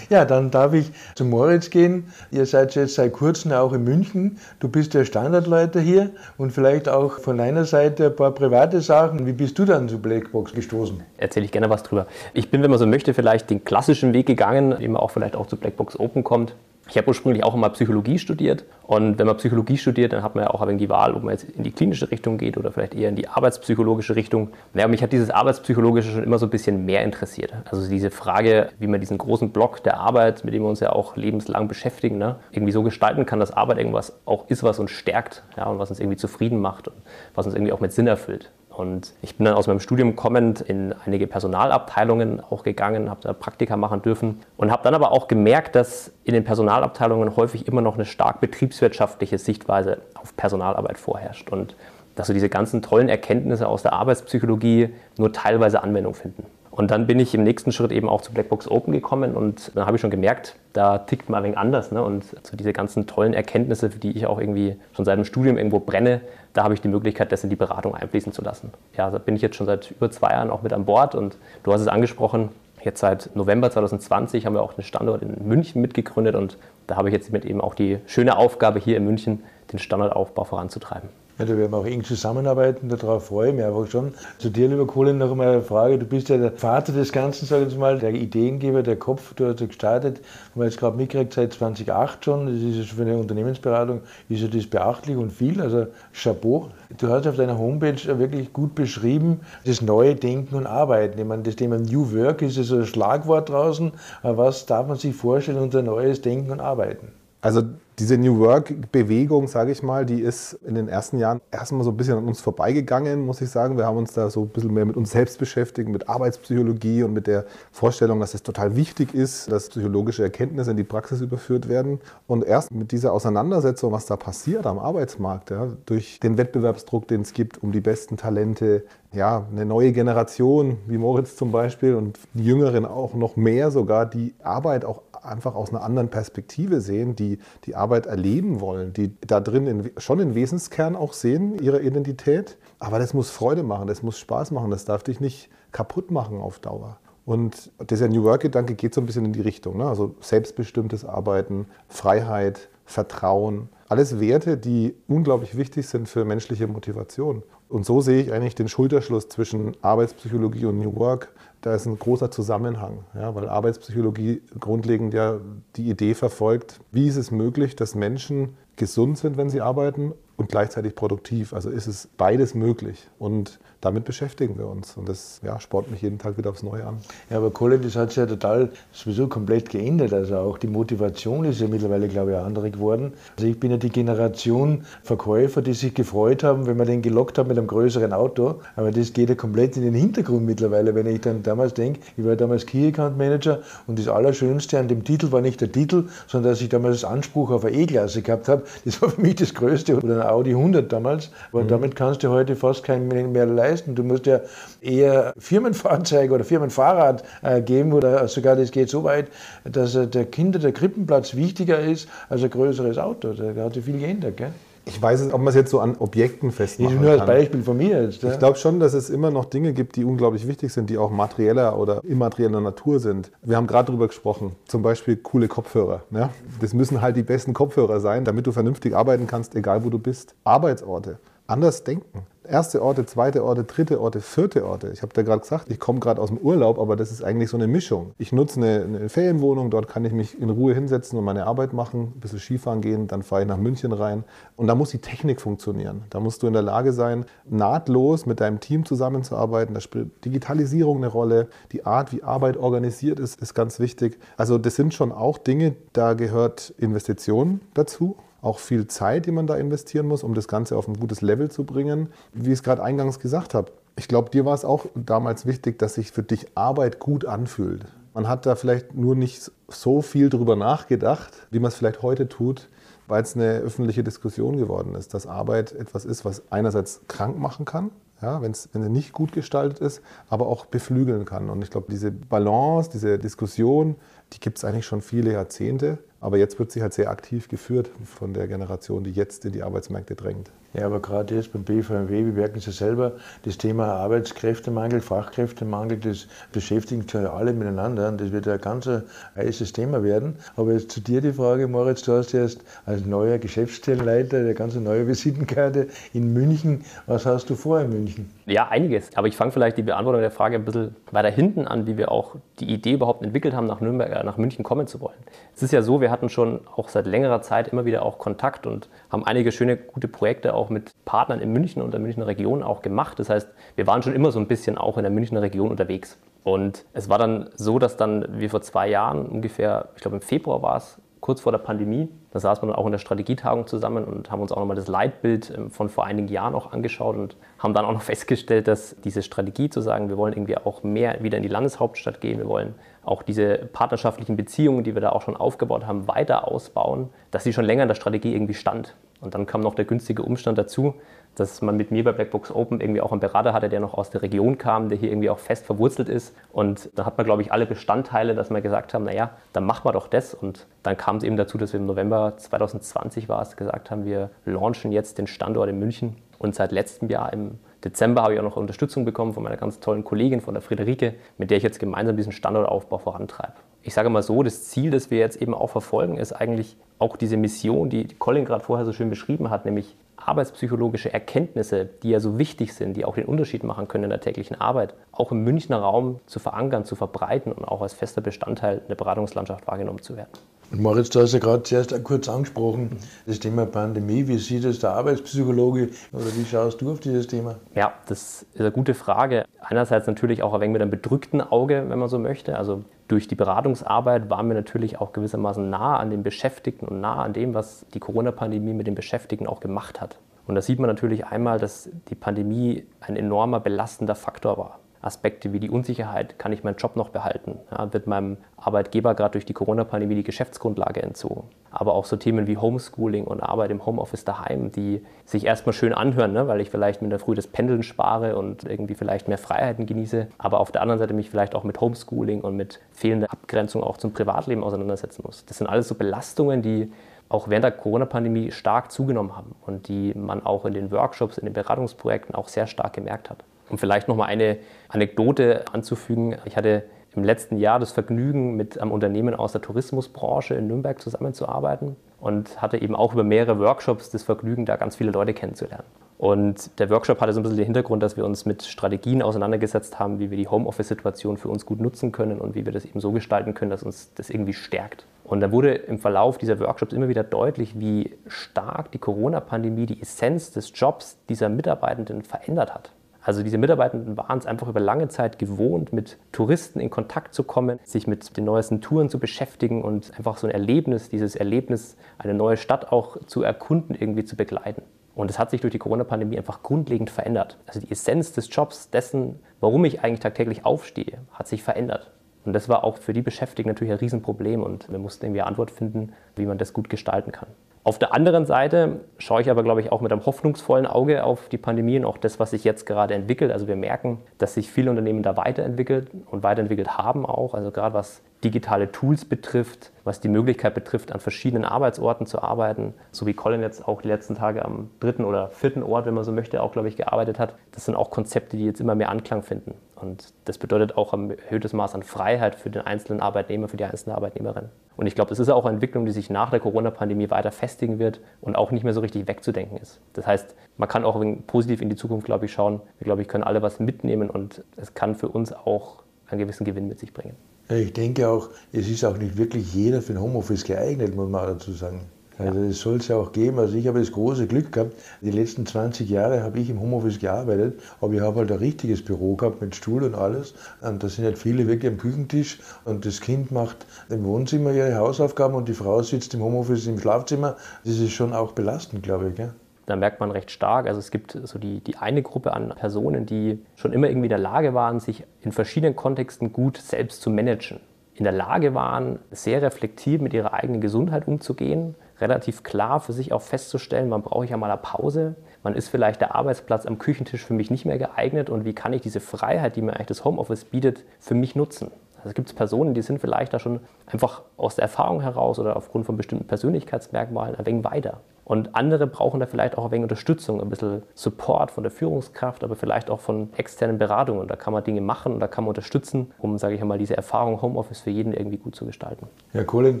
ja. 0.10 0.24
dann 0.24 0.50
darf 0.50 0.72
ich 0.72 0.90
zu 1.14 1.24
Moritz 1.24 1.70
gehen. 1.70 2.12
Ihr 2.32 2.44
seid 2.46 2.74
jetzt 2.74 2.94
seit 2.94 3.12
kurzem 3.12 3.52
auch 3.52 3.72
in 3.72 3.84
München. 3.84 4.38
Du 4.58 4.68
bist 4.68 4.94
der 4.94 5.04
Standardleiter 5.04 5.80
hier 5.80 6.10
und 6.36 6.50
vielleicht 6.50 6.88
auch 6.88 7.20
von 7.20 7.38
deiner 7.38 7.64
Seite 7.64 8.06
ein 8.06 8.16
paar 8.16 8.32
private 8.32 8.80
Sachen. 8.80 9.26
Wie 9.26 9.32
bist 9.32 9.58
du 9.58 9.64
dann 9.64 9.88
zu 9.88 9.98
Blackbox 9.98 10.52
gestoßen? 10.52 11.00
Erzähle 11.18 11.46
ich 11.46 11.52
gerne 11.52 11.70
was 11.70 11.84
drüber. 11.84 12.06
Ich 12.32 12.50
bin, 12.50 12.62
wenn 12.62 12.70
man 12.70 12.80
so 12.80 12.86
möchte, 12.86 13.14
vielleicht 13.14 13.50
den 13.50 13.64
klassischen 13.64 14.12
Weg 14.12 14.26
gegangen, 14.26 14.74
wie 14.78 14.88
man 14.88 15.00
auch 15.00 15.12
vielleicht 15.12 15.36
auch 15.36 15.46
zu 15.46 15.56
Blackbox 15.56 15.98
Open 15.98 16.24
kommt. 16.24 16.54
Ich 16.88 16.98
habe 16.98 17.08
ursprünglich 17.08 17.44
auch 17.44 17.54
immer 17.54 17.70
Psychologie 17.70 18.18
studiert 18.18 18.64
und 18.82 19.18
wenn 19.18 19.26
man 19.26 19.38
Psychologie 19.38 19.78
studiert, 19.78 20.12
dann 20.12 20.22
hat 20.22 20.34
man 20.34 20.44
ja 20.44 20.50
auch 20.50 20.66
die 20.66 20.88
Wahl, 20.88 21.14
ob 21.14 21.22
man 21.22 21.32
jetzt 21.32 21.44
in 21.44 21.62
die 21.62 21.70
klinische 21.70 22.10
Richtung 22.10 22.36
geht 22.36 22.58
oder 22.58 22.72
vielleicht 22.72 22.94
eher 22.94 23.08
in 23.08 23.16
die 23.16 23.28
arbeitspsychologische 23.28 24.16
Richtung. 24.16 24.50
Naja, 24.74 24.88
mich 24.88 25.02
hat 25.02 25.12
dieses 25.12 25.30
Arbeitspsychologische 25.30 26.10
schon 26.10 26.24
immer 26.24 26.38
so 26.38 26.46
ein 26.46 26.50
bisschen 26.50 26.84
mehr 26.84 27.02
interessiert. 27.02 27.54
Also 27.70 27.88
diese 27.88 28.10
Frage, 28.10 28.68
wie 28.78 28.86
man 28.86 29.00
diesen 29.00 29.16
großen 29.16 29.50
Block 29.50 29.82
der 29.82 29.98
Arbeit, 29.98 30.44
mit 30.44 30.52
dem 30.52 30.62
wir 30.62 30.68
uns 30.68 30.80
ja 30.80 30.92
auch 30.92 31.16
lebenslang 31.16 31.68
beschäftigen, 31.68 32.18
ne, 32.18 32.36
irgendwie 32.50 32.72
so 32.72 32.82
gestalten 32.82 33.24
kann, 33.24 33.40
dass 33.40 33.50
Arbeit 33.50 33.78
irgendwas 33.78 34.18
auch 34.26 34.48
ist, 34.48 34.62
was 34.62 34.78
uns 34.78 34.90
stärkt 34.90 35.42
ja, 35.56 35.64
und 35.64 35.78
was 35.78 35.90
uns 35.90 36.00
irgendwie 36.00 36.18
zufrieden 36.18 36.60
macht 36.60 36.88
und 36.88 36.96
was 37.34 37.46
uns 37.46 37.54
irgendwie 37.54 37.72
auch 37.72 37.80
mit 37.80 37.92
Sinn 37.92 38.06
erfüllt. 38.06 38.50
Und 38.76 39.14
ich 39.22 39.36
bin 39.36 39.44
dann 39.44 39.54
aus 39.54 39.68
meinem 39.68 39.78
Studium 39.78 40.16
kommend 40.16 40.60
in 40.60 40.94
einige 41.06 41.26
Personalabteilungen 41.26 42.40
auch 42.40 42.64
gegangen, 42.64 43.08
habe 43.08 43.20
da 43.22 43.32
Praktika 43.32 43.76
machen 43.76 44.02
dürfen 44.02 44.40
und 44.56 44.72
habe 44.72 44.82
dann 44.82 44.94
aber 44.94 45.12
auch 45.12 45.28
gemerkt, 45.28 45.76
dass 45.76 46.12
in 46.24 46.34
den 46.34 46.44
Personalabteilungen 46.44 47.36
häufig 47.36 47.68
immer 47.68 47.80
noch 47.80 47.94
eine 47.94 48.04
stark 48.04 48.40
betriebswirtschaftliche 48.40 49.38
Sichtweise 49.38 49.98
auf 50.14 50.36
Personalarbeit 50.36 50.98
vorherrscht 50.98 51.50
und 51.50 51.76
dass 52.16 52.26
so 52.26 52.32
diese 52.32 52.48
ganzen 52.48 52.82
tollen 52.82 53.08
Erkenntnisse 53.08 53.68
aus 53.68 53.82
der 53.82 53.92
Arbeitspsychologie 53.92 54.94
nur 55.18 55.32
teilweise 55.32 55.82
Anwendung 55.82 56.14
finden. 56.14 56.44
Und 56.74 56.90
dann 56.90 57.06
bin 57.06 57.20
ich 57.20 57.32
im 57.36 57.44
nächsten 57.44 57.70
Schritt 57.70 57.92
eben 57.92 58.08
auch 58.08 58.20
zu 58.20 58.32
Blackbox 58.32 58.68
Open 58.68 58.92
gekommen 58.92 59.36
und 59.36 59.70
dann 59.76 59.86
habe 59.86 59.96
ich 59.96 60.00
schon 60.00 60.10
gemerkt, 60.10 60.56
da 60.72 60.98
tickt 60.98 61.28
man 61.28 61.38
ein 61.38 61.44
wenig 61.44 61.58
anders. 61.58 61.92
Ne? 61.92 62.02
Und 62.02 62.24
so 62.42 62.56
diese 62.56 62.72
ganzen 62.72 63.06
tollen 63.06 63.32
Erkenntnisse, 63.32 63.90
für 63.90 64.00
die 64.00 64.10
ich 64.10 64.26
auch 64.26 64.40
irgendwie 64.40 64.74
schon 64.92 65.04
seit 65.04 65.16
dem 65.16 65.24
Studium 65.24 65.56
irgendwo 65.56 65.78
brenne, 65.78 66.20
da 66.52 66.64
habe 66.64 66.74
ich 66.74 66.80
die 66.80 66.88
Möglichkeit, 66.88 67.30
das 67.30 67.44
in 67.44 67.50
die 67.50 67.54
Beratung 67.54 67.94
einfließen 67.94 68.32
zu 68.32 68.42
lassen. 68.42 68.72
Ja, 68.96 69.08
da 69.08 69.18
bin 69.18 69.36
ich 69.36 69.42
jetzt 69.42 69.54
schon 69.54 69.66
seit 69.66 69.92
über 69.92 70.10
zwei 70.10 70.30
Jahren 70.30 70.50
auch 70.50 70.62
mit 70.62 70.72
an 70.72 70.84
Bord 70.84 71.14
und 71.14 71.36
du 71.62 71.72
hast 71.72 71.80
es 71.80 71.86
angesprochen, 71.86 72.48
jetzt 72.82 72.98
seit 72.98 73.30
November 73.36 73.70
2020 73.70 74.44
haben 74.44 74.54
wir 74.54 74.62
auch 74.62 74.76
einen 74.76 74.82
Standort 74.82 75.22
in 75.22 75.46
München 75.46 75.80
mitgegründet 75.80 76.34
und 76.34 76.58
da 76.88 76.96
habe 76.96 77.08
ich 77.08 77.14
jetzt 77.14 77.30
mit 77.30 77.44
eben 77.44 77.60
auch 77.60 77.76
die 77.76 77.98
schöne 78.06 78.36
Aufgabe 78.36 78.80
hier 78.80 78.96
in 78.96 79.04
München, 79.04 79.44
den 79.72 79.78
Standortaufbau 79.78 80.42
voranzutreiben. 80.42 81.08
Ja, 81.36 81.46
da 81.46 81.56
werden 81.58 81.72
wir 81.72 81.78
auch 81.78 81.84
eng 81.86 82.04
zusammenarbeiten, 82.04 82.88
darauf 82.88 83.26
freue 83.26 83.48
ich 83.48 83.56
mich 83.56 83.64
einfach 83.64 83.88
schon. 83.88 84.14
Zu 84.38 84.50
dir, 84.50 84.68
lieber 84.68 84.86
Colin, 84.86 85.18
noch 85.18 85.32
einmal 85.32 85.48
eine 85.48 85.62
Frage. 85.62 85.98
Du 85.98 86.06
bist 86.06 86.28
ja 86.28 86.36
der 86.36 86.52
Vater 86.52 86.92
des 86.92 87.10
Ganzen, 87.10 87.46
sage 87.46 87.64
ich 87.64 87.70
jetzt 87.70 87.78
mal, 87.80 87.98
der 87.98 88.12
Ideengeber, 88.12 88.84
der 88.84 88.94
Kopf, 88.94 89.34
du 89.34 89.46
hast 89.48 89.58
ja 89.58 89.66
gestartet, 89.66 90.18
haben 90.18 90.60
wir 90.60 90.66
jetzt 90.66 90.78
gerade 90.78 90.96
mitgekriegt, 90.96 91.32
seit 91.32 91.52
2008 91.52 92.24
schon. 92.24 92.46
Das 92.46 92.54
ist 92.54 92.76
ja 92.76 92.84
für 92.84 93.02
eine 93.02 93.16
Unternehmensberatung, 93.16 94.02
ist 94.28 94.42
ja 94.42 94.46
das 94.46 94.68
beachtlich 94.68 95.16
und 95.16 95.32
viel, 95.32 95.60
also 95.60 95.88
Chapeau. 96.12 96.68
Du 96.98 97.08
hast 97.08 97.26
auf 97.26 97.34
deiner 97.34 97.58
Homepage 97.58 98.16
wirklich 98.16 98.52
gut 98.52 98.76
beschrieben, 98.76 99.40
das 99.64 99.82
neue 99.82 100.14
Denken 100.14 100.54
und 100.54 100.68
Arbeiten. 100.68 101.18
Ich 101.18 101.24
meine, 101.24 101.42
das 101.42 101.56
Thema 101.56 101.78
New 101.78 102.14
Work 102.14 102.42
ist 102.42 102.58
ja 102.58 102.62
so 102.62 102.76
ein 102.76 102.86
Schlagwort 102.86 103.48
draußen, 103.48 103.90
was 104.22 104.66
darf 104.66 104.86
man 104.86 104.98
sich 104.98 105.16
vorstellen 105.16 105.58
unter 105.58 105.82
neues 105.82 106.20
Denken 106.20 106.52
und 106.52 106.60
Arbeiten? 106.60 107.08
Also 107.44 107.60
diese 107.98 108.16
New 108.16 108.38
Work-Bewegung, 108.38 109.48
sage 109.48 109.70
ich 109.70 109.82
mal, 109.82 110.06
die 110.06 110.22
ist 110.22 110.54
in 110.66 110.76
den 110.76 110.88
ersten 110.88 111.18
Jahren 111.18 111.42
erstmal 111.50 111.84
so 111.84 111.90
ein 111.90 111.96
bisschen 111.98 112.16
an 112.16 112.24
uns 112.24 112.40
vorbeigegangen, 112.40 113.26
muss 113.26 113.42
ich 113.42 113.50
sagen. 113.50 113.76
Wir 113.76 113.84
haben 113.84 113.98
uns 113.98 114.14
da 114.14 114.30
so 114.30 114.44
ein 114.44 114.48
bisschen 114.48 114.72
mehr 114.72 114.86
mit 114.86 114.96
uns 114.96 115.10
selbst 115.10 115.38
beschäftigt, 115.38 115.90
mit 115.90 116.08
Arbeitspsychologie 116.08 117.02
und 117.02 117.12
mit 117.12 117.26
der 117.26 117.44
Vorstellung, 117.70 118.18
dass 118.18 118.32
es 118.32 118.42
total 118.42 118.76
wichtig 118.76 119.12
ist, 119.12 119.52
dass 119.52 119.68
psychologische 119.68 120.22
Erkenntnisse 120.22 120.70
in 120.70 120.78
die 120.78 120.84
Praxis 120.84 121.20
überführt 121.20 121.68
werden. 121.68 122.00
Und 122.26 122.46
erst 122.46 122.72
mit 122.72 122.92
dieser 122.92 123.12
Auseinandersetzung, 123.12 123.92
was 123.92 124.06
da 124.06 124.16
passiert 124.16 124.64
am 124.64 124.78
Arbeitsmarkt, 124.78 125.50
ja, 125.50 125.68
durch 125.84 126.20
den 126.20 126.38
Wettbewerbsdruck, 126.38 127.06
den 127.08 127.20
es 127.20 127.34
gibt, 127.34 127.62
um 127.62 127.72
die 127.72 127.82
besten 127.82 128.16
Talente, 128.16 128.84
ja, 129.12 129.46
eine 129.52 129.66
neue 129.66 129.92
Generation, 129.92 130.78
wie 130.86 130.96
Moritz 130.96 131.36
zum 131.36 131.52
Beispiel, 131.52 131.94
und 131.94 132.18
die 132.32 132.46
Jüngeren 132.46 132.86
auch 132.86 133.12
noch 133.12 133.36
mehr 133.36 133.70
sogar, 133.70 134.06
die 134.06 134.32
Arbeit 134.42 134.86
auch 134.86 135.02
einfach 135.24 135.54
aus 135.54 135.70
einer 135.70 135.82
anderen 135.82 136.08
Perspektive 136.08 136.80
sehen, 136.80 137.16
die 137.16 137.38
die 137.64 137.74
Arbeit 137.74 138.06
erleben 138.06 138.60
wollen, 138.60 138.92
die 138.92 139.14
da 139.26 139.40
drin 139.40 139.66
in, 139.66 139.90
schon 139.98 140.18
den 140.18 140.34
Wesenskern 140.34 140.96
auch 140.96 141.12
sehen, 141.12 141.58
ihre 141.60 141.82
Identität. 141.82 142.56
Aber 142.78 142.98
das 142.98 143.14
muss 143.14 143.30
Freude 143.30 143.62
machen, 143.62 143.86
das 143.86 144.02
muss 144.02 144.18
Spaß 144.18 144.50
machen, 144.50 144.70
das 144.70 144.84
darf 144.84 145.02
dich 145.02 145.20
nicht 145.20 145.48
kaputt 145.72 146.10
machen 146.10 146.40
auf 146.40 146.58
Dauer. 146.58 146.98
Und 147.26 147.70
dieser 147.90 148.08
New 148.08 148.22
Work-Gedanke 148.24 148.74
geht 148.74 148.94
so 148.94 149.00
ein 149.00 149.06
bisschen 149.06 149.24
in 149.24 149.32
die 149.32 149.40
Richtung. 149.40 149.78
Ne? 149.78 149.86
Also 149.86 150.14
selbstbestimmtes 150.20 151.04
Arbeiten, 151.04 151.66
Freiheit, 151.88 152.68
Vertrauen, 152.84 153.70
alles 153.88 154.20
Werte, 154.20 154.58
die 154.58 154.94
unglaublich 155.08 155.56
wichtig 155.56 155.86
sind 155.88 156.08
für 156.08 156.24
menschliche 156.24 156.66
Motivation. 156.66 157.42
Und 157.68 157.86
so 157.86 158.00
sehe 158.00 158.22
ich 158.22 158.32
eigentlich 158.32 158.54
den 158.54 158.68
Schulterschluss 158.68 159.28
zwischen 159.28 159.76
Arbeitspsychologie 159.82 160.66
und 160.66 160.78
New 160.78 160.94
Work. 160.96 161.32
Da 161.64 161.74
ist 161.74 161.86
ein 161.86 161.98
großer 161.98 162.30
Zusammenhang, 162.30 163.06
ja, 163.14 163.34
weil 163.34 163.48
Arbeitspsychologie 163.48 164.42
grundlegend 164.60 165.14
ja 165.14 165.40
die 165.76 165.88
Idee 165.88 166.12
verfolgt, 166.12 166.78
wie 166.92 167.08
ist 167.08 167.16
es 167.16 167.30
möglich, 167.30 167.74
dass 167.74 167.94
Menschen 167.94 168.58
gesund 168.76 169.16
sind, 169.16 169.38
wenn 169.38 169.48
sie 169.48 169.62
arbeiten 169.62 170.12
und 170.36 170.50
gleichzeitig 170.50 170.94
produktiv. 170.94 171.54
Also 171.54 171.70
ist 171.70 171.86
es 171.86 172.10
beides 172.18 172.54
möglich. 172.54 173.08
Und 173.18 173.60
damit 173.84 174.04
beschäftigen 174.04 174.56
wir 174.58 174.66
uns. 174.66 174.96
Und 174.96 175.08
das 175.08 175.40
ja, 175.44 175.60
spornt 175.60 175.90
mich 175.90 176.00
jeden 176.02 176.18
Tag 176.18 176.38
wieder 176.38 176.50
aufs 176.50 176.62
Neue 176.62 176.86
an. 176.86 176.98
Ja, 177.28 177.36
aber 177.36 177.50
Colin, 177.50 177.82
das 177.82 177.96
hat 177.96 178.10
sich 178.10 178.18
ja 178.18 178.26
total 178.26 178.70
sowieso 178.92 179.28
komplett 179.28 179.68
geändert. 179.68 180.12
Also 180.12 180.38
auch 180.38 180.58
die 180.58 180.68
Motivation 180.68 181.44
ist 181.44 181.60
ja 181.60 181.68
mittlerweile, 181.68 182.08
glaube 182.08 182.32
ich, 182.32 182.38
andere 182.38 182.70
geworden. 182.70 183.12
Also 183.36 183.46
ich 183.46 183.60
bin 183.60 183.70
ja 183.70 183.76
die 183.76 183.90
Generation 183.90 184.84
Verkäufer, 185.02 185.60
die 185.60 185.74
sich 185.74 185.92
gefreut 185.94 186.42
haben, 186.42 186.66
wenn 186.66 186.76
man 186.76 186.86
den 186.86 187.02
gelockt 187.02 187.36
hat 187.36 187.46
mit 187.46 187.58
einem 187.58 187.66
größeren 187.66 188.12
Auto. 188.12 188.60
Aber 188.76 188.90
das 188.90 189.12
geht 189.12 189.28
ja 189.28 189.34
komplett 189.34 189.76
in 189.76 189.82
den 189.82 189.94
Hintergrund 189.94 190.46
mittlerweile, 190.46 190.94
wenn 190.94 191.06
ich 191.06 191.20
dann 191.20 191.42
damals 191.42 191.74
denke, 191.74 192.00
ich 192.16 192.24
war 192.24 192.36
damals 192.36 192.64
Key 192.64 192.88
Account 192.88 193.18
Manager 193.18 193.60
und 193.86 193.98
das 193.98 194.08
Allerschönste 194.08 194.78
an 194.78 194.88
dem 194.88 195.04
Titel 195.04 195.30
war 195.30 195.42
nicht 195.42 195.60
der 195.60 195.70
Titel, 195.70 196.08
sondern 196.26 196.52
dass 196.52 196.62
ich 196.62 196.70
damals 196.70 197.04
Anspruch 197.04 197.50
auf 197.50 197.64
eine 197.64 197.76
E-Klasse 197.76 198.22
gehabt 198.22 198.48
habe. 198.48 198.62
Das 198.84 199.02
war 199.02 199.10
für 199.10 199.20
mich 199.20 199.34
das 199.36 199.52
Größte. 199.52 199.96
Oder 199.96 200.22
ein 200.22 200.26
Audi 200.26 200.50
100 200.50 200.90
damals. 200.90 201.30
Aber 201.52 201.64
mhm. 201.64 201.68
damit 201.68 201.96
kannst 201.96 202.22
du 202.22 202.30
heute 202.30 202.56
fast 202.56 202.82
keinen 202.84 203.08
mehr 203.32 203.46
leisten. 203.46 203.73
Du 203.86 204.02
musst 204.02 204.26
ja 204.26 204.40
eher 204.80 205.34
Firmenfahrzeug 205.38 206.30
oder 206.30 206.44
Firmenfahrrad 206.44 207.24
äh, 207.42 207.60
geben 207.60 207.92
oder 207.92 208.26
sogar 208.28 208.56
das 208.56 208.70
geht 208.70 208.88
so 208.88 209.04
weit, 209.04 209.28
dass 209.64 209.94
äh, 209.94 210.06
der 210.06 210.26
Kinder, 210.26 210.58
der 210.58 210.72
Krippenplatz 210.72 211.34
wichtiger 211.34 211.80
ist 211.80 212.08
als 212.28 212.42
ein 212.42 212.50
größeres 212.50 212.98
Auto. 212.98 213.32
Da 213.32 213.64
hat 213.64 213.74
sich 213.74 213.84
viel 213.84 213.98
geändert. 213.98 214.36
Gell? 214.36 214.52
Ich 214.86 215.00
weiß 215.00 215.22
nicht, 215.22 215.32
ob 215.32 215.40
man 215.40 215.48
es 215.48 215.54
jetzt 215.54 215.70
so 215.70 215.80
an 215.80 215.96
Objekten 215.98 216.50
festmachen 216.50 216.96
kann. 216.96 217.04
Nur 217.04 217.12
als 217.12 217.26
Beispiel 217.26 217.62
von 217.62 217.76
mir 217.76 218.02
jetzt. 218.02 218.22
Ja. 218.22 218.32
Ich 218.32 218.38
glaube 218.38 218.58
schon, 218.58 218.80
dass 218.80 218.92
es 218.92 219.08
immer 219.08 219.30
noch 219.30 219.46
Dinge 219.46 219.72
gibt, 219.72 219.96
die 219.96 220.04
unglaublich 220.04 220.46
wichtig 220.46 220.72
sind, 220.72 220.90
die 220.90 220.98
auch 220.98 221.10
materieller 221.10 221.78
oder 221.78 222.04
immaterieller 222.04 222.60
Natur 222.60 223.00
sind. 223.00 223.30
Wir 223.42 223.56
haben 223.56 223.66
gerade 223.66 223.86
darüber 223.86 224.08
gesprochen, 224.08 224.52
zum 224.66 224.82
Beispiel 224.82 225.16
coole 225.16 225.48
Kopfhörer. 225.48 226.02
Ja? 226.10 226.30
Das 226.60 226.74
müssen 226.74 227.00
halt 227.00 227.16
die 227.16 227.22
besten 227.22 227.54
Kopfhörer 227.54 228.00
sein, 228.00 228.24
damit 228.24 228.46
du 228.46 228.52
vernünftig 228.52 228.94
arbeiten 228.94 229.26
kannst, 229.26 229.54
egal 229.54 229.84
wo 229.84 229.90
du 229.90 229.98
bist. 229.98 230.34
Arbeitsorte. 230.44 231.18
Anders 231.46 231.84
denken 231.84 232.26
erste 232.44 232.82
Orte, 232.82 233.06
zweite 233.06 233.44
Orte, 233.44 233.64
dritte 233.64 234.00
Orte, 234.00 234.20
vierte 234.20 234.64
Orte. 234.66 234.90
Ich 234.92 235.02
habe 235.02 235.12
da 235.12 235.22
gerade 235.22 235.40
gesagt, 235.40 235.70
ich 235.70 235.80
komme 235.80 236.00
gerade 236.00 236.20
aus 236.20 236.28
dem 236.28 236.38
Urlaub, 236.38 236.78
aber 236.78 236.96
das 236.96 237.10
ist 237.10 237.22
eigentlich 237.22 237.50
so 237.50 237.56
eine 237.56 237.66
Mischung. 237.66 238.12
Ich 238.18 238.32
nutze 238.32 238.60
eine, 238.60 238.84
eine, 238.84 239.08
Ferienwohnung, 239.08 239.70
dort 239.70 239.88
kann 239.88 240.04
ich 240.04 240.12
mich 240.12 240.40
in 240.40 240.50
Ruhe 240.50 240.74
hinsetzen 240.74 241.18
und 241.18 241.24
meine 241.24 241.46
Arbeit 241.46 241.72
machen, 241.72 242.12
ein 242.14 242.20
bisschen 242.20 242.38
Skifahren 242.38 242.80
gehen, 242.80 243.06
dann 243.06 243.22
fahre 243.22 243.42
ich 243.42 243.48
nach 243.48 243.56
München 243.56 243.92
rein. 243.92 244.24
Und 244.56 244.66
da 244.66 244.74
muss 244.74 244.90
die 244.90 244.98
Technik 244.98 245.40
funktionieren. 245.40 246.04
Da 246.10 246.20
musst 246.20 246.42
du 246.42 246.46
in 246.46 246.52
der 246.52 246.62
Lage 246.62 246.92
sein, 246.92 247.24
nahtlos 247.48 248.26
mit 248.26 248.40
deinem 248.40 248.60
Team 248.60 248.84
zusammenzuarbeiten. 248.84 249.74
Da 249.74 249.80
spielt 249.80 250.24
Digitalisierung 250.24 250.98
eine 250.98 251.08
Rolle. 251.08 251.48
Die 251.72 251.84
Art, 251.84 252.12
wie 252.12 252.22
Arbeit 252.22 252.56
organisiert 252.56 253.20
ist, 253.20 253.40
ist 253.40 253.54
ganz 253.54 253.80
wichtig. 253.80 254.18
Also 254.36 254.58
das 254.58 254.76
sind 254.76 254.94
schon 254.94 255.12
auch 255.12 255.38
Dinge, 255.38 255.74
da 255.92 256.14
gehört 256.14 256.74
Investition 256.78 257.60
dazu 257.74 258.16
auch 258.44 258.58
viel 258.58 258.86
Zeit, 258.86 259.26
die 259.26 259.32
man 259.32 259.46
da 259.46 259.56
investieren 259.56 260.06
muss, 260.06 260.22
um 260.22 260.34
das 260.34 260.48
Ganze 260.48 260.76
auf 260.76 260.86
ein 260.86 260.98
gutes 260.98 261.22
Level 261.22 261.50
zu 261.50 261.64
bringen. 261.64 262.08
Wie 262.32 262.48
ich 262.48 262.58
es 262.58 262.62
gerade 262.62 262.82
eingangs 262.82 263.18
gesagt 263.18 263.54
habe, 263.54 263.72
ich 263.96 264.08
glaube, 264.08 264.30
dir 264.30 264.44
war 264.44 264.54
es 264.54 264.64
auch 264.64 264.86
damals 264.94 265.46
wichtig, 265.46 265.78
dass 265.78 265.94
sich 265.94 266.10
für 266.10 266.22
dich 266.22 266.48
Arbeit 266.56 266.98
gut 266.98 267.24
anfühlt. 267.24 267.86
Man 268.12 268.28
hat 268.28 268.46
da 268.46 268.54
vielleicht 268.54 268.94
nur 268.94 269.14
nicht 269.16 269.50
so 269.68 270.02
viel 270.02 270.28
drüber 270.28 270.56
nachgedacht, 270.56 271.32
wie 271.50 271.58
man 271.58 271.68
es 271.68 271.74
vielleicht 271.74 272.02
heute 272.02 272.28
tut, 272.28 272.68
weil 273.06 273.22
es 273.22 273.34
eine 273.34 273.58
öffentliche 273.58 274.04
Diskussion 274.04 274.56
geworden 274.56 274.94
ist, 274.94 275.14
dass 275.14 275.26
Arbeit 275.26 275.72
etwas 275.72 276.04
ist, 276.04 276.24
was 276.24 276.42
einerseits 276.50 277.00
krank 277.08 277.38
machen 277.38 277.64
kann, 277.64 277.90
ja, 278.22 278.40
wenn 278.40 278.54
sie 278.54 278.78
nicht 278.78 279.12
gut 279.12 279.32
gestaltet 279.32 279.80
ist, 279.80 280.00
aber 280.28 280.46
auch 280.46 280.66
beflügeln 280.66 281.24
kann. 281.24 281.50
Und 281.50 281.62
ich 281.62 281.70
glaube, 281.70 281.88
diese 281.90 282.10
Balance, 282.10 282.90
diese 282.90 283.18
Diskussion, 283.18 283.96
die 284.32 284.40
gibt 284.40 284.58
es 284.58 284.64
eigentlich 284.64 284.86
schon 284.86 285.02
viele 285.02 285.32
Jahrzehnte. 285.32 285.98
Aber 286.24 286.38
jetzt 286.38 286.58
wird 286.58 286.72
sie 286.72 286.80
halt 286.80 286.94
sehr 286.94 287.10
aktiv 287.10 287.48
geführt 287.48 287.90
von 288.02 288.32
der 288.32 288.48
Generation, 288.48 289.04
die 289.04 289.10
jetzt 289.10 289.44
in 289.44 289.52
die 289.52 289.62
Arbeitsmärkte 289.62 290.14
drängt. 290.14 290.50
Ja, 290.76 290.86
aber 290.86 291.00
gerade 291.00 291.36
jetzt 291.36 291.52
beim 291.52 291.62
BVMW, 291.62 292.10
wir 292.10 292.32
merken 292.32 292.58
ja 292.58 292.72
selber, 292.72 293.12
das 293.44 293.58
Thema 293.58 293.86
Arbeitskräftemangel, 293.94 295.00
Fachkräftemangel, 295.00 295.98
das 295.98 296.26
beschäftigt 296.50 297.12
ja 297.12 297.32
alle 297.32 297.52
miteinander 297.52 298.08
und 298.08 298.20
das 298.20 298.32
wird 298.32 298.48
ein 298.48 298.60
ganz 298.60 298.88
heißes 299.36 299.72
Thema 299.72 300.02
werden. 300.02 300.36
Aber 300.56 300.72
jetzt 300.72 300.90
zu 300.90 301.00
dir 301.00 301.20
die 301.20 301.32
Frage, 301.32 301.68
Moritz, 301.68 302.02
du 302.02 302.12
hast 302.12 302.34
erst 302.34 302.62
als 302.86 303.06
neuer 303.06 303.38
Geschäftsstellenleiter 303.38 304.42
der 304.42 304.54
ganze 304.54 304.80
neue 304.80 305.06
Visitenkarte 305.06 305.86
in 306.12 306.32
München. 306.32 306.84
Was 307.06 307.24
hast 307.24 307.50
du 307.50 307.54
vor 307.54 307.80
in 307.80 307.90
München? 307.90 308.30
Ja, 308.46 308.66
einiges. 308.68 309.16
Aber 309.16 309.28
ich 309.28 309.36
fange 309.36 309.52
vielleicht 309.52 309.78
die 309.78 309.82
Beantwortung 309.82 310.22
der 310.22 310.32
Frage 310.32 310.56
ein 310.56 310.64
bisschen 310.64 310.96
weiter 311.12 311.30
hinten 311.30 311.68
an, 311.68 311.86
wie 311.86 311.96
wir 311.96 312.10
auch 312.10 312.34
die 312.58 312.72
Idee 312.72 312.94
überhaupt 312.94 313.22
entwickelt 313.22 313.54
haben, 313.54 313.66
nach, 313.66 313.80
Nürnberg, 313.80 314.10
äh, 314.10 314.24
nach 314.24 314.38
München 314.38 314.64
kommen 314.64 314.88
zu 314.88 315.00
wollen. 315.00 315.18
Es 315.54 315.62
ist 315.62 315.72
ja 315.72 315.82
so, 315.82 316.00
wir 316.00 316.10
hatten 316.10 316.28
schon 316.28 316.60
auch 316.74 316.88
seit 316.88 317.06
längerer 317.06 317.42
Zeit 317.42 317.68
immer 317.68 317.84
wieder 317.84 318.04
auch 318.04 318.18
Kontakt 318.18 318.66
und 318.66 318.88
haben 319.10 319.24
einige 319.24 319.52
schöne, 319.52 319.76
gute 319.76 320.08
Projekte 320.08 320.54
auch 320.54 320.63
auch 320.64 320.70
mit 320.70 320.92
Partnern 321.04 321.40
in 321.40 321.52
München 321.52 321.82
und 321.82 321.92
der 321.92 322.00
Münchner 322.00 322.26
Region 322.26 322.62
auch 322.62 322.80
gemacht. 322.82 323.18
Das 323.18 323.28
heißt, 323.28 323.48
wir 323.76 323.86
waren 323.86 324.02
schon 324.02 324.14
immer 324.14 324.32
so 324.32 324.40
ein 324.40 324.48
bisschen 324.48 324.78
auch 324.78 324.96
in 324.96 325.02
der 325.02 325.12
Münchner 325.12 325.42
Region 325.42 325.70
unterwegs. 325.70 326.18
Und 326.42 326.84
es 326.92 327.08
war 327.08 327.18
dann 327.18 327.50
so, 327.54 327.78
dass 327.78 327.96
dann 327.96 328.26
wir 328.38 328.50
vor 328.50 328.62
zwei 328.62 328.88
Jahren 328.88 329.26
ungefähr, 329.26 329.88
ich 329.96 330.02
glaube 330.02 330.16
im 330.16 330.22
Februar 330.22 330.62
war 330.62 330.76
es, 330.76 331.00
kurz 331.24 331.40
vor 331.40 331.52
der 331.52 331.58
Pandemie, 331.58 332.10
da 332.32 332.42
wir 332.42 332.54
dann 332.54 332.72
auch 332.74 332.84
in 332.84 332.92
der 332.92 332.98
Strategietagung 332.98 333.66
zusammen 333.66 334.04
und 334.04 334.30
haben 334.30 334.42
uns 334.42 334.52
auch 334.52 334.58
nochmal 334.58 334.76
das 334.76 334.88
Leitbild 334.88 335.50
ähm, 335.56 335.70
von 335.70 335.88
vor 335.88 336.04
einigen 336.04 336.28
Jahren 336.28 336.54
auch 336.54 336.70
angeschaut 336.70 337.16
und 337.16 337.38
haben 337.58 337.72
dann 337.72 337.86
auch 337.86 337.94
noch 337.94 338.02
festgestellt, 338.12 338.68
dass 338.68 338.94
diese 339.02 339.22
Strategie 339.22 339.70
zu 339.70 339.80
sagen, 339.80 340.10
wir 340.10 340.18
wollen 340.18 340.34
irgendwie 340.34 340.58
auch 340.58 340.82
mehr 340.82 341.22
wieder 341.22 341.38
in 341.38 341.42
die 341.42 341.48
Landeshauptstadt 341.48 342.20
gehen, 342.20 342.40
wir 342.40 342.46
wollen 342.46 342.74
auch 343.06 343.22
diese 343.22 343.56
partnerschaftlichen 343.56 344.36
Beziehungen, 344.36 344.84
die 344.84 344.94
wir 344.94 345.00
da 345.00 345.12
auch 345.12 345.22
schon 345.22 345.34
aufgebaut 345.34 345.86
haben, 345.86 346.08
weiter 346.08 346.46
ausbauen, 346.46 347.08
dass 347.30 347.42
sie 347.42 347.54
schon 347.54 347.64
länger 347.64 347.84
in 347.84 347.88
der 347.88 347.94
Strategie 347.94 348.34
irgendwie 348.34 348.52
stand. 348.52 348.94
Und 349.24 349.34
dann 349.34 349.46
kam 349.46 349.60
noch 349.60 349.74
der 349.74 349.84
günstige 349.84 350.22
Umstand 350.22 350.58
dazu, 350.58 350.94
dass 351.34 351.62
man 351.62 351.76
mit 351.76 351.90
mir 351.90 352.04
bei 352.04 352.12
Blackbox 352.12 352.50
Open 352.52 352.80
irgendwie 352.80 353.00
auch 353.00 353.10
einen 353.10 353.20
Berater 353.20 353.52
hatte, 353.52 353.68
der 353.68 353.80
noch 353.80 353.94
aus 353.94 354.10
der 354.10 354.22
Region 354.22 354.58
kam, 354.58 354.88
der 354.88 354.98
hier 354.98 355.10
irgendwie 355.10 355.30
auch 355.30 355.38
fest 355.38 355.66
verwurzelt 355.66 356.08
ist. 356.08 356.34
Und 356.52 356.90
da 356.94 357.06
hat 357.06 357.16
man, 357.18 357.24
glaube 357.24 357.42
ich, 357.42 357.52
alle 357.52 357.66
Bestandteile, 357.66 358.34
dass 358.34 358.50
wir 358.50 358.60
gesagt 358.60 358.94
haben, 358.94 359.04
naja, 359.04 359.30
dann 359.52 359.64
machen 359.64 359.84
wir 359.84 359.92
doch 359.92 360.06
das. 360.06 360.34
Und 360.34 360.66
dann 360.82 360.96
kam 360.96 361.16
es 361.16 361.24
eben 361.24 361.36
dazu, 361.36 361.58
dass 361.58 361.72
wir 361.72 361.80
im 361.80 361.86
November 361.86 362.34
2020 362.36 363.28
war 363.28 363.42
es, 363.42 363.56
gesagt 363.56 363.90
haben, 363.90 364.04
wir 364.04 364.30
launchen 364.44 364.92
jetzt 364.92 365.18
den 365.18 365.26
Standort 365.26 365.68
in 365.68 365.78
München. 365.78 366.16
Und 366.38 366.54
seit 366.54 366.72
letztem 366.72 367.08
Jahr 367.08 367.32
im 367.32 367.58
Dezember 367.84 368.22
habe 368.22 368.34
ich 368.34 368.40
auch 368.40 368.44
noch 368.44 368.56
Unterstützung 368.56 369.04
bekommen 369.04 369.34
von 369.34 369.42
meiner 369.42 369.56
ganz 369.56 369.78
tollen 369.80 370.04
Kollegin, 370.04 370.40
von 370.40 370.54
der 370.54 370.62
Friederike, 370.62 371.14
mit 371.36 371.50
der 371.50 371.58
ich 371.58 371.62
jetzt 371.62 371.78
gemeinsam 371.78 372.16
diesen 372.16 372.32
Standortaufbau 372.32 372.98
vorantreibe. 372.98 373.54
Ich 373.82 373.92
sage 373.92 374.08
mal 374.08 374.22
so, 374.22 374.42
das 374.42 374.64
Ziel, 374.64 374.90
das 374.90 375.10
wir 375.10 375.18
jetzt 375.18 375.40
eben 375.42 375.52
auch 375.52 375.68
verfolgen, 375.68 376.16
ist 376.16 376.32
eigentlich 376.32 376.76
auch 376.98 377.16
diese 377.16 377.36
Mission, 377.36 377.90
die 377.90 378.08
Colin 378.18 378.46
gerade 378.46 378.64
vorher 378.64 378.86
so 378.86 378.92
schön 378.92 379.10
beschrieben 379.10 379.50
hat, 379.50 379.66
nämlich 379.66 379.96
arbeitspsychologische 380.26 381.12
Erkenntnisse, 381.12 381.88
die 382.02 382.10
ja 382.10 382.20
so 382.20 382.38
wichtig 382.38 382.74
sind, 382.74 382.96
die 382.96 383.04
auch 383.04 383.14
den 383.14 383.26
Unterschied 383.26 383.64
machen 383.64 383.88
können 383.88 384.04
in 384.04 384.10
der 384.10 384.20
täglichen 384.20 384.60
Arbeit, 384.60 384.94
auch 385.12 385.32
im 385.32 385.44
Münchner 385.44 385.78
Raum 385.78 386.20
zu 386.26 386.38
verankern, 386.38 386.84
zu 386.84 386.94
verbreiten 386.94 387.52
und 387.52 387.64
auch 387.64 387.82
als 387.82 387.92
fester 387.92 388.20
Bestandteil 388.20 388.82
der 388.88 388.94
Beratungslandschaft 388.94 389.66
wahrgenommen 389.66 390.02
zu 390.02 390.16
werden. 390.16 390.30
Und 390.70 390.80
Moritz, 390.80 391.10
du 391.10 391.20
hast 391.20 391.32
ja 391.34 391.38
gerade 391.38 391.62
zuerst 391.62 392.02
kurz 392.04 392.28
angesprochen, 392.28 392.96
das 393.26 393.38
Thema 393.38 393.66
Pandemie. 393.66 394.26
Wie 394.26 394.38
sieht 394.38 394.64
es 394.64 394.78
der 394.78 394.90
Arbeitspsychologe 394.90 395.90
oder 396.12 396.24
wie 396.36 396.44
schaust 396.44 396.80
du 396.80 396.90
auf 396.90 397.00
dieses 397.00 397.26
Thema? 397.26 397.56
Ja, 397.74 397.92
das 398.08 398.42
ist 398.42 398.60
eine 398.60 398.72
gute 398.72 398.94
Frage. 398.94 399.44
Einerseits 399.60 400.06
natürlich 400.06 400.42
auch 400.42 400.54
ein 400.54 400.60
wenig 400.60 400.72
mit 400.72 400.82
einem 400.82 400.90
bedrückten 400.90 401.40
Auge, 401.40 401.84
wenn 401.88 401.98
man 401.98 402.08
so 402.08 402.18
möchte. 402.18 402.58
Also 402.58 402.82
durch 403.08 403.28
die 403.28 403.34
Beratungsarbeit 403.34 404.30
waren 404.30 404.48
wir 404.48 404.54
natürlich 404.54 405.00
auch 405.00 405.12
gewissermaßen 405.12 405.68
nah 405.68 405.98
an 405.98 406.10
den 406.10 406.22
Beschäftigten 406.22 406.86
und 406.86 407.00
nah 407.00 407.22
an 407.22 407.32
dem, 407.32 407.54
was 407.54 407.84
die 407.92 408.00
Corona-Pandemie 408.00 408.72
mit 408.72 408.86
den 408.86 408.94
Beschäftigten 408.94 409.46
auch 409.46 409.60
gemacht 409.60 410.00
hat. 410.00 410.18
Und 410.46 410.54
da 410.54 410.62
sieht 410.62 410.78
man 410.78 410.88
natürlich 410.88 411.26
einmal, 411.26 411.58
dass 411.58 411.90
die 412.08 412.14
Pandemie 412.14 412.86
ein 413.00 413.16
enormer 413.16 413.60
belastender 413.60 414.14
Faktor 414.14 414.58
war. 414.58 414.78
Aspekte 415.04 415.52
wie 415.52 415.60
die 415.60 415.70
Unsicherheit, 415.70 416.38
kann 416.38 416.52
ich 416.52 416.64
meinen 416.64 416.76
Job 416.76 416.96
noch 416.96 417.10
behalten? 417.10 417.58
Ja, 417.70 417.92
wird 417.92 418.06
meinem 418.06 418.38
Arbeitgeber 418.56 419.14
gerade 419.14 419.32
durch 419.32 419.44
die 419.44 419.52
Corona-Pandemie 419.52 420.14
die 420.14 420.24
Geschäftsgrundlage 420.24 421.02
entzogen? 421.02 421.44
Aber 421.70 421.94
auch 421.94 422.04
so 422.04 422.16
Themen 422.16 422.46
wie 422.46 422.56
Homeschooling 422.56 423.24
und 423.24 423.40
Arbeit 423.40 423.70
im 423.70 423.84
Homeoffice 423.84 424.24
daheim, 424.24 424.72
die 424.72 425.04
sich 425.24 425.44
erstmal 425.44 425.72
schön 425.72 425.92
anhören, 425.92 426.32
ne? 426.32 426.48
weil 426.48 426.60
ich 426.60 426.70
vielleicht 426.70 427.02
mit 427.02 427.12
der 427.12 427.18
Früh 427.18 427.34
das 427.34 427.46
Pendeln 427.46 427.82
spare 427.82 428.36
und 428.36 428.64
irgendwie 428.64 428.94
vielleicht 428.94 429.28
mehr 429.28 429.38
Freiheiten 429.38 429.86
genieße, 429.86 430.28
aber 430.38 430.60
auf 430.60 430.72
der 430.72 430.82
anderen 430.82 430.98
Seite 430.98 431.14
mich 431.14 431.30
vielleicht 431.30 431.54
auch 431.54 431.64
mit 431.64 431.80
Homeschooling 431.80 432.40
und 432.40 432.56
mit 432.56 432.80
fehlender 432.92 433.30
Abgrenzung 433.32 433.82
auch 433.82 433.96
zum 433.96 434.12
Privatleben 434.12 434.64
auseinandersetzen 434.64 435.22
muss. 435.26 435.44
Das 435.46 435.58
sind 435.58 435.66
alles 435.66 435.88
so 435.88 435.94
Belastungen, 435.94 436.62
die 436.62 436.92
auch 437.28 437.48
während 437.48 437.64
der 437.64 437.72
Corona-Pandemie 437.72 438.52
stark 438.52 438.92
zugenommen 438.92 439.36
haben 439.36 439.54
und 439.66 439.88
die 439.88 440.14
man 440.14 440.44
auch 440.44 440.64
in 440.64 440.74
den 440.74 440.90
Workshops, 440.90 441.38
in 441.38 441.46
den 441.46 441.54
Beratungsprojekten 441.54 442.34
auch 442.34 442.48
sehr 442.48 442.66
stark 442.66 442.92
gemerkt 442.92 443.30
hat. 443.30 443.44
Um 443.74 443.78
vielleicht 443.78 444.06
noch 444.06 444.14
mal 444.14 444.26
eine 444.26 444.58
Anekdote 444.86 445.64
anzufügen. 445.72 446.36
Ich 446.44 446.56
hatte 446.56 446.84
im 447.16 447.24
letzten 447.24 447.56
Jahr 447.56 447.80
das 447.80 447.90
Vergnügen, 447.90 448.54
mit 448.54 448.80
einem 448.80 448.92
Unternehmen 448.92 449.34
aus 449.34 449.50
der 449.50 449.62
Tourismusbranche 449.62 450.54
in 450.54 450.68
Nürnberg 450.68 451.02
zusammenzuarbeiten 451.02 451.96
und 452.20 452.62
hatte 452.62 452.80
eben 452.80 452.94
auch 452.94 453.14
über 453.14 453.24
mehrere 453.24 453.58
Workshops 453.58 454.10
das 454.10 454.22
Vergnügen, 454.22 454.64
da 454.64 454.76
ganz 454.76 454.94
viele 454.94 455.10
Leute 455.10 455.34
kennenzulernen. 455.34 455.82
Und 456.18 456.78
der 456.78 456.88
Workshop 456.88 457.20
hatte 457.20 457.32
so 457.32 457.40
ein 457.40 457.42
bisschen 457.42 457.56
den 457.56 457.64
Hintergrund, 457.64 458.00
dass 458.04 458.16
wir 458.16 458.24
uns 458.24 458.46
mit 458.46 458.62
Strategien 458.62 459.22
auseinandergesetzt 459.22 459.98
haben, 459.98 460.20
wie 460.20 460.30
wir 460.30 460.36
die 460.36 460.46
Homeoffice-Situation 460.46 461.36
für 461.36 461.48
uns 461.48 461.66
gut 461.66 461.80
nutzen 461.80 462.12
können 462.12 462.40
und 462.40 462.54
wie 462.54 462.64
wir 462.64 462.72
das 462.72 462.84
eben 462.84 463.00
so 463.00 463.10
gestalten 463.10 463.54
können, 463.54 463.72
dass 463.72 463.82
uns 463.82 464.14
das 464.14 464.30
irgendwie 464.30 464.52
stärkt. 464.52 465.04
Und 465.24 465.40
da 465.40 465.50
wurde 465.50 465.74
im 465.74 465.98
Verlauf 465.98 466.38
dieser 466.38 466.60
Workshops 466.60 466.92
immer 466.92 467.08
wieder 467.08 467.24
deutlich, 467.24 467.80
wie 467.80 468.16
stark 468.28 468.92
die 468.92 468.98
Corona-Pandemie 468.98 469.86
die 469.86 470.00
Essenz 470.00 470.52
des 470.52 470.70
Jobs 470.72 471.18
dieser 471.28 471.48
Mitarbeitenden 471.48 472.22
verändert 472.22 472.72
hat. 472.72 472.92
Also 473.24 473.42
diese 473.42 473.56
Mitarbeitenden 473.56 474.18
waren 474.18 474.38
es 474.38 474.44
einfach 474.44 474.68
über 474.68 474.80
lange 474.80 475.08
Zeit 475.08 475.38
gewohnt, 475.38 475.94
mit 475.94 476.18
Touristen 476.30 476.78
in 476.78 476.90
Kontakt 476.90 477.32
zu 477.32 477.42
kommen, 477.42 477.80
sich 477.82 478.06
mit 478.06 478.36
den 478.36 478.44
neuesten 478.44 478.82
Touren 478.82 479.08
zu 479.08 479.18
beschäftigen 479.18 479.82
und 479.82 480.12
einfach 480.18 480.36
so 480.36 480.46
ein 480.46 480.50
Erlebnis, 480.50 481.08
dieses 481.08 481.34
Erlebnis, 481.34 481.96
eine 482.18 482.34
neue 482.34 482.58
Stadt 482.58 482.92
auch 482.92 483.16
zu 483.24 483.42
erkunden, 483.42 483.96
irgendwie 483.98 484.26
zu 484.26 484.36
begleiten. 484.36 484.82
Und 485.14 485.30
es 485.30 485.38
hat 485.38 485.50
sich 485.50 485.62
durch 485.62 485.72
die 485.72 485.78
Corona-Pandemie 485.78 486.36
einfach 486.36 486.62
grundlegend 486.62 487.08
verändert. 487.08 487.56
Also 487.66 487.80
die 487.80 487.90
Essenz 487.90 488.32
des 488.32 488.54
Jobs, 488.54 488.90
dessen, 488.90 489.40
warum 489.60 489.86
ich 489.86 490.04
eigentlich 490.04 490.20
tagtäglich 490.20 490.66
aufstehe, 490.66 491.18
hat 491.32 491.48
sich 491.48 491.62
verändert. 491.62 492.10
Und 492.44 492.52
das 492.52 492.68
war 492.68 492.84
auch 492.84 492.98
für 492.98 493.14
die 493.14 493.22
Beschäftigten 493.22 493.70
natürlich 493.70 493.92
ein 493.92 494.00
Riesenproblem 494.00 494.62
und 494.62 494.90
wir 494.90 494.98
mussten 494.98 495.24
irgendwie 495.24 495.40
eine 495.40 495.48
Antwort 495.48 495.70
finden, 495.70 496.12
wie 496.36 496.44
man 496.44 496.58
das 496.58 496.74
gut 496.74 496.90
gestalten 496.90 497.32
kann. 497.32 497.48
Auf 497.86 497.98
der 497.98 498.14
anderen 498.14 498.46
Seite 498.46 499.00
schaue 499.18 499.42
ich 499.42 499.50
aber, 499.50 499.62
glaube 499.62 499.82
ich, 499.82 499.92
auch 499.92 500.00
mit 500.00 500.10
einem 500.10 500.24
hoffnungsvollen 500.24 500.86
Auge 500.86 501.22
auf 501.22 501.50
die 501.50 501.58
Pandemie 501.58 501.98
und 501.98 502.06
auch 502.06 502.16
das, 502.16 502.40
was 502.40 502.52
sich 502.52 502.64
jetzt 502.64 502.86
gerade 502.86 503.12
entwickelt. 503.12 503.52
Also 503.52 503.68
wir 503.68 503.76
merken, 503.76 504.22
dass 504.38 504.54
sich 504.54 504.70
viele 504.70 504.88
Unternehmen 504.88 505.22
da 505.22 505.36
weiterentwickelt 505.36 506.08
und 506.30 506.42
weiterentwickelt 506.42 506.96
haben 506.96 507.26
auch. 507.26 507.52
Also 507.52 507.70
gerade 507.70 507.94
was 507.94 508.22
digitale 508.44 508.92
Tools 508.92 509.24
betrifft, 509.24 509.90
was 510.04 510.20
die 510.20 510.28
Möglichkeit 510.28 510.74
betrifft, 510.74 511.12
an 511.12 511.20
verschiedenen 511.20 511.64
Arbeitsorten 511.64 512.26
zu 512.26 512.42
arbeiten, 512.42 512.94
so 513.10 513.26
wie 513.26 513.34
Colin 513.34 513.62
jetzt 513.62 513.88
auch 513.88 514.02
die 514.02 514.08
letzten 514.08 514.34
Tage 514.34 514.64
am 514.64 514.90
dritten 515.00 515.24
oder 515.24 515.48
vierten 515.50 515.82
Ort, 515.82 516.06
wenn 516.06 516.14
man 516.14 516.24
so 516.24 516.32
möchte, 516.32 516.62
auch, 516.62 516.72
glaube 516.72 516.88
ich, 516.88 516.96
gearbeitet 516.96 517.38
hat. 517.38 517.54
Das 517.72 517.86
sind 517.86 517.94
auch 517.94 518.10
Konzepte, 518.10 518.56
die 518.56 518.66
jetzt 518.66 518.80
immer 518.80 518.94
mehr 518.94 519.08
Anklang 519.08 519.42
finden. 519.42 519.74
Und 519.96 520.34
das 520.44 520.58
bedeutet 520.58 520.96
auch 520.96 521.14
ein 521.14 521.30
erhöhtes 521.30 521.72
Maß 521.72 521.94
an 521.94 522.02
Freiheit 522.02 522.54
für 522.54 522.70
den 522.70 522.82
einzelnen 522.82 523.20
Arbeitnehmer, 523.20 523.68
für 523.68 523.78
die 523.78 523.84
einzelne 523.84 524.14
Arbeitnehmerin. 524.14 524.68
Und 524.96 525.06
ich 525.06 525.14
glaube, 525.14 525.30
das 525.30 525.40
ist 525.40 525.48
auch 525.48 525.64
eine 525.64 525.74
Entwicklung, 525.74 526.04
die 526.04 526.12
sich 526.12 526.30
nach 526.30 526.50
der 526.50 526.60
Corona-Pandemie 526.60 527.30
weiter 527.30 527.50
festigen 527.50 527.98
wird 527.98 528.20
und 528.40 528.56
auch 528.56 528.70
nicht 528.70 528.84
mehr 528.84 528.92
so 528.92 529.00
richtig 529.00 529.26
wegzudenken 529.26 529.78
ist. 529.78 530.00
Das 530.12 530.26
heißt, 530.26 530.54
man 530.76 530.88
kann 530.88 531.04
auch 531.04 531.20
positiv 531.46 531.80
in 531.80 531.88
die 531.88 531.96
Zukunft, 531.96 532.26
glaube 532.26 532.44
ich, 532.44 532.52
schauen. 532.52 532.80
Wir, 532.98 533.06
glaube 533.06 533.22
ich, 533.22 533.28
können 533.28 533.44
alle 533.44 533.62
was 533.62 533.80
mitnehmen 533.80 534.30
und 534.30 534.62
es 534.76 534.94
kann 534.94 535.14
für 535.14 535.28
uns 535.28 535.52
auch 535.52 536.04
einen 536.28 536.38
gewissen 536.38 536.64
Gewinn 536.64 536.88
mit 536.88 536.98
sich 536.98 537.12
bringen. 537.12 537.36
Ich 537.68 537.94
denke 537.94 538.28
auch, 538.28 538.50
es 538.72 538.88
ist 538.88 539.04
auch 539.04 539.16
nicht 539.16 539.38
wirklich 539.38 539.72
jeder 539.72 540.02
für 540.02 540.12
ein 540.12 540.20
Homeoffice 540.20 540.64
geeignet, 540.64 541.16
muss 541.16 541.30
man 541.30 541.46
dazu 541.46 541.72
sagen. 541.72 542.02
Also 542.36 542.60
es 542.60 542.80
soll 542.80 542.96
es 542.96 543.08
ja 543.08 543.16
auch 543.16 543.32
geben. 543.32 543.58
Also 543.58 543.76
ich 543.76 543.86
habe 543.86 544.00
das 544.00 544.12
große 544.12 544.46
Glück 544.46 544.72
gehabt, 544.72 544.94
die 545.22 545.30
letzten 545.30 545.64
20 545.64 546.10
Jahre 546.10 546.42
habe 546.42 546.58
ich 546.58 546.68
im 546.68 546.80
Homeoffice 546.80 547.20
gearbeitet, 547.20 547.80
aber 548.02 548.12
ich 548.12 548.20
habe 548.20 548.40
halt 548.40 548.52
ein 548.52 548.58
richtiges 548.58 549.02
Büro 549.02 549.36
gehabt 549.36 549.62
mit 549.62 549.74
Stuhl 549.74 550.02
und 550.02 550.14
alles. 550.14 550.52
Und 550.82 551.02
da 551.02 551.08
sind 551.08 551.24
halt 551.24 551.38
viele 551.38 551.66
wirklich 551.66 551.90
am 551.90 551.98
Küchentisch 551.98 552.60
und 552.84 553.06
das 553.06 553.20
Kind 553.20 553.50
macht 553.50 553.86
im 554.10 554.24
Wohnzimmer 554.24 554.72
ihre 554.72 554.96
Hausaufgaben 554.96 555.54
und 555.54 555.68
die 555.68 555.74
Frau 555.74 556.02
sitzt 556.02 556.34
im 556.34 556.42
Homeoffice 556.42 556.86
im 556.86 556.98
Schlafzimmer. 556.98 557.56
Das 557.84 557.98
ist 557.98 558.12
schon 558.12 558.34
auch 558.34 558.52
belastend, 558.52 559.04
glaube 559.04 559.30
ich. 559.30 559.36
Gell? 559.36 559.54
Da 559.86 559.96
merkt 559.96 560.20
man 560.20 560.30
recht 560.30 560.50
stark, 560.50 560.86
also 560.86 560.98
es 560.98 561.10
gibt 561.10 561.38
so 561.42 561.58
die, 561.58 561.80
die 561.80 561.96
eine 561.96 562.22
Gruppe 562.22 562.54
an 562.54 562.70
Personen, 562.70 563.26
die 563.26 563.58
schon 563.76 563.92
immer 563.92 564.08
irgendwie 564.08 564.26
in 564.26 564.30
der 564.30 564.38
Lage 564.38 564.74
waren, 564.74 565.00
sich 565.00 565.24
in 565.42 565.52
verschiedenen 565.52 565.94
Kontexten 565.94 566.52
gut 566.52 566.78
selbst 566.78 567.20
zu 567.20 567.30
managen. 567.30 567.80
In 568.14 568.24
der 568.24 568.32
Lage 568.32 568.74
waren, 568.74 569.18
sehr 569.30 569.60
reflektiv 569.60 570.20
mit 570.20 570.32
ihrer 570.32 570.54
eigenen 570.54 570.80
Gesundheit 570.80 571.26
umzugehen, 571.26 571.96
relativ 572.20 572.62
klar 572.62 573.00
für 573.00 573.12
sich 573.12 573.32
auch 573.32 573.42
festzustellen, 573.42 574.10
wann 574.10 574.22
brauche 574.22 574.44
ich 574.44 574.52
ja 574.52 574.56
mal 574.56 574.70
eine 574.70 574.80
Pause, 574.80 575.34
wann 575.62 575.74
ist 575.74 575.88
vielleicht 575.88 576.20
der 576.20 576.34
Arbeitsplatz 576.34 576.86
am 576.86 576.98
Küchentisch 576.98 577.44
für 577.44 577.54
mich 577.54 577.70
nicht 577.70 577.84
mehr 577.84 577.98
geeignet 577.98 578.50
und 578.50 578.64
wie 578.64 578.74
kann 578.74 578.92
ich 578.92 579.02
diese 579.02 579.20
Freiheit, 579.20 579.76
die 579.76 579.82
mir 579.82 579.94
eigentlich 579.94 580.06
das 580.06 580.24
Homeoffice 580.24 580.64
bietet, 580.64 581.04
für 581.18 581.34
mich 581.34 581.56
nutzen. 581.56 581.90
Also 582.24 582.30
es 582.30 582.34
gibt 582.36 582.56
Personen, 582.56 582.94
die 582.94 583.02
sind 583.02 583.20
vielleicht 583.20 583.52
da 583.52 583.58
schon 583.58 583.80
einfach 584.06 584.42
aus 584.56 584.76
der 584.76 584.84
Erfahrung 584.84 585.20
heraus 585.20 585.58
oder 585.58 585.76
aufgrund 585.76 586.06
von 586.06 586.16
bestimmten 586.16 586.46
Persönlichkeitsmerkmalen 586.46 587.54
ein 587.54 587.66
wenig 587.66 587.84
weiter. 587.84 588.20
Und 588.44 588.74
andere 588.74 589.06
brauchen 589.06 589.40
da 589.40 589.46
vielleicht 589.46 589.76
auch 589.76 589.86
ein 589.86 589.90
wenig 589.90 590.04
Unterstützung, 590.04 590.62
ein 590.62 590.70
bisschen 590.70 591.02
Support 591.14 591.70
von 591.70 591.82
der 591.82 591.90
Führungskraft, 591.90 592.64
aber 592.64 592.76
vielleicht 592.76 593.10
auch 593.10 593.20
von 593.20 593.50
externen 593.56 593.98
Beratungen. 593.98 594.48
Da 594.48 594.56
kann 594.56 594.72
man 594.72 594.82
Dinge 594.84 595.02
machen 595.02 595.34
und 595.34 595.40
da 595.40 595.48
kann 595.48 595.64
man 595.64 595.70
unterstützen, 595.70 596.32
um, 596.38 596.56
sage 596.56 596.74
ich 596.74 596.80
einmal, 596.80 596.98
diese 596.98 597.14
Erfahrung 597.14 597.60
Homeoffice 597.60 598.00
für 598.00 598.10
jeden 598.10 598.32
irgendwie 598.32 598.56
gut 598.56 598.74
zu 598.74 598.86
gestalten. 598.86 599.26
Ja, 599.52 599.64
Colin, 599.64 600.00